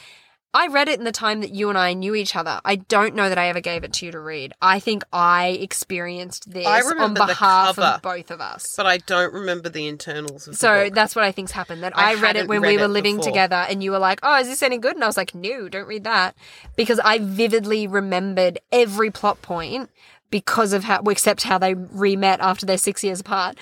I 0.55 0.67
read 0.67 0.87
it 0.87 0.97
in 0.97 1.03
the 1.03 1.11
time 1.11 1.41
that 1.41 1.51
you 1.51 1.67
and 1.67 1.77
I 1.77 1.93
knew 1.93 2.15
each 2.15 2.33
other. 2.33 2.61
I 2.63 2.77
don't 2.77 3.13
know 3.13 3.27
that 3.27 3.37
I 3.37 3.49
ever 3.49 3.59
gave 3.59 3.83
it 3.83 3.91
to 3.93 4.05
you 4.05 4.13
to 4.13 4.19
read. 4.21 4.53
I 4.61 4.79
think 4.79 5.03
I 5.11 5.49
experienced 5.49 6.49
this 6.49 6.65
I 6.65 6.79
on 6.79 7.13
behalf 7.13 7.75
cover. 7.75 7.81
of 7.81 8.01
both 8.01 8.31
of 8.31 8.39
us. 8.39 8.73
But 8.77 8.85
I 8.85 8.99
don't 8.99 9.33
remember 9.33 9.67
the 9.67 9.85
internals 9.85 10.47
of 10.47 10.53
the 10.53 10.57
So 10.57 10.89
that's 10.93 11.13
what 11.13 11.25
I 11.25 11.33
think's 11.33 11.51
happened. 11.51 11.83
That 11.83 11.97
I 11.97 12.11
I, 12.11 12.15
read 12.15 12.37
it 12.37 12.47
when 12.47 12.61
read 12.61 12.77
we 12.77 12.77
were 12.77 12.87
living 12.87 13.17
before. 13.17 13.33
together, 13.33 13.65
and 13.69 13.83
you 13.83 13.91
were 13.91 13.99
like, 13.99 14.21
"Oh, 14.23 14.39
is 14.39 14.47
this 14.47 14.63
any 14.63 14.77
good?" 14.77 14.95
And 14.95 15.03
I 15.03 15.07
was 15.07 15.17
like, 15.17 15.35
"No, 15.35 15.67
don't 15.67 15.87
read 15.87 16.05
that," 16.05 16.37
because 16.77 16.99
I 16.99 17.17
vividly 17.19 17.85
remembered 17.85 18.57
every 18.71 19.11
plot 19.11 19.41
point 19.41 19.89
because 20.29 20.71
of 20.71 20.85
how, 20.85 21.01
except 21.01 21.43
how 21.43 21.57
they 21.57 21.73
re-met 21.73 22.39
after 22.39 22.65
they're 22.65 22.77
six 22.77 23.03
years 23.03 23.19
apart. 23.19 23.57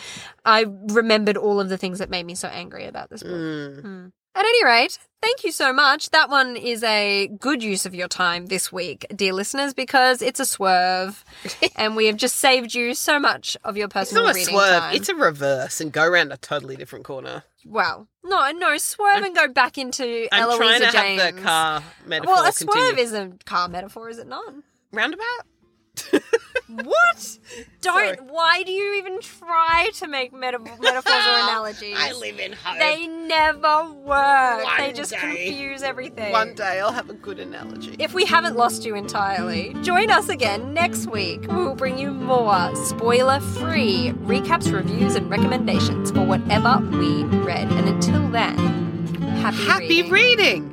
I 0.45 0.65
remembered 0.89 1.37
all 1.37 1.59
of 1.59 1.69
the 1.69 1.77
things 1.77 1.97
that 1.97 2.11
made 2.11 2.27
me 2.27 2.35
so 2.35 2.49
angry 2.49 2.85
about 2.85 3.09
this 3.09 3.23
book. 3.23 3.31
Mm. 3.31 4.11
At 4.35 4.45
any 4.45 4.65
rate, 4.65 4.97
thank 5.21 5.43
you 5.43 5.51
so 5.51 5.71
much. 5.71 6.09
That 6.09 6.29
one 6.29 6.55
is 6.55 6.83
a 6.83 7.27
good 7.39 7.61
use 7.61 7.85
of 7.85 7.93
your 7.93 8.07
time 8.07 8.47
this 8.47 8.71
week, 8.71 9.05
dear 9.15 9.31
listeners, 9.33 9.73
because 9.75 10.21
it's 10.23 10.39
a 10.39 10.45
swerve, 10.45 11.23
and 11.75 11.95
we 11.95 12.07
have 12.07 12.17
just 12.17 12.37
saved 12.37 12.73
you 12.73 12.93
so 12.95 13.19
much 13.19 13.55
of 13.63 13.77
your 13.77 13.85
It's 13.85 13.93
personal 13.93 14.23
not 14.25 14.35
a 14.35 14.39
swerve. 14.43 14.79
time. 14.81 14.95
It's 14.95 15.09
a 15.09 15.15
reverse 15.15 15.79
and 15.81 15.91
go 15.91 16.03
around 16.03 16.31
a 16.31 16.37
totally 16.37 16.75
different 16.75 17.05
corner. 17.05 17.43
Well, 17.65 18.07
no, 18.23 18.51
no, 18.51 18.75
swerve 18.77 19.23
and 19.23 19.35
go 19.35 19.47
back 19.47 19.77
into 19.77 20.27
I'm 20.31 20.43
Eloisa 20.43 20.57
trying 20.57 20.81
to 20.81 20.91
James. 20.91 21.21
have 21.21 21.35
the 21.35 21.41
car 21.41 21.83
metaphor 22.05 22.33
well, 22.35 22.43
a 22.45 22.51
continue. 22.51 22.81
swerve 22.85 22.97
is 22.99 23.13
a 23.13 23.31
car 23.45 23.67
metaphor, 23.69 24.09
is 24.09 24.17
it 24.17 24.27
not? 24.27 24.53
Roundabout? 24.91 25.23
What? 26.67 27.37
Don't. 27.81 28.31
Why 28.31 28.63
do 28.63 28.71
you 28.71 28.95
even 28.95 29.21
try 29.21 29.89
to 29.95 30.07
make 30.07 30.33
meta- 30.33 30.59
metaphors 30.79 31.27
or 31.27 31.35
analogies? 31.35 31.95
I 31.97 32.13
live 32.13 32.39
in 32.39 32.53
hope. 32.53 32.79
They 32.79 33.07
never 33.07 33.91
work. 33.91 34.65
they 34.77 34.91
just 34.93 35.11
day. 35.11 35.17
confuse 35.19 35.83
everything. 35.83 36.31
One 36.31 36.55
day 36.55 36.79
I'll 36.79 36.91
have 36.91 37.09
a 37.09 37.13
good 37.13 37.39
analogy. 37.39 37.95
If 37.99 38.13
we 38.13 38.25
haven't 38.25 38.55
lost 38.55 38.85
you 38.85 38.95
entirely, 38.95 39.75
join 39.83 40.09
us 40.09 40.29
again 40.29 40.73
next 40.73 41.07
week. 41.07 41.41
We 41.41 41.55
will 41.55 41.75
bring 41.75 41.97
you 41.97 42.11
more 42.11 42.75
spoiler 42.75 43.39
free 43.39 44.13
recaps, 44.21 44.71
reviews, 44.73 45.15
and 45.15 45.29
recommendations 45.29 46.11
for 46.11 46.21
whatever 46.25 46.79
we 46.91 47.23
read. 47.23 47.71
And 47.71 47.87
until 47.89 48.27
then, 48.29 48.57
happy, 49.41 49.57
Happy 49.57 50.01
reading. 50.03 50.11
reading. 50.11 50.72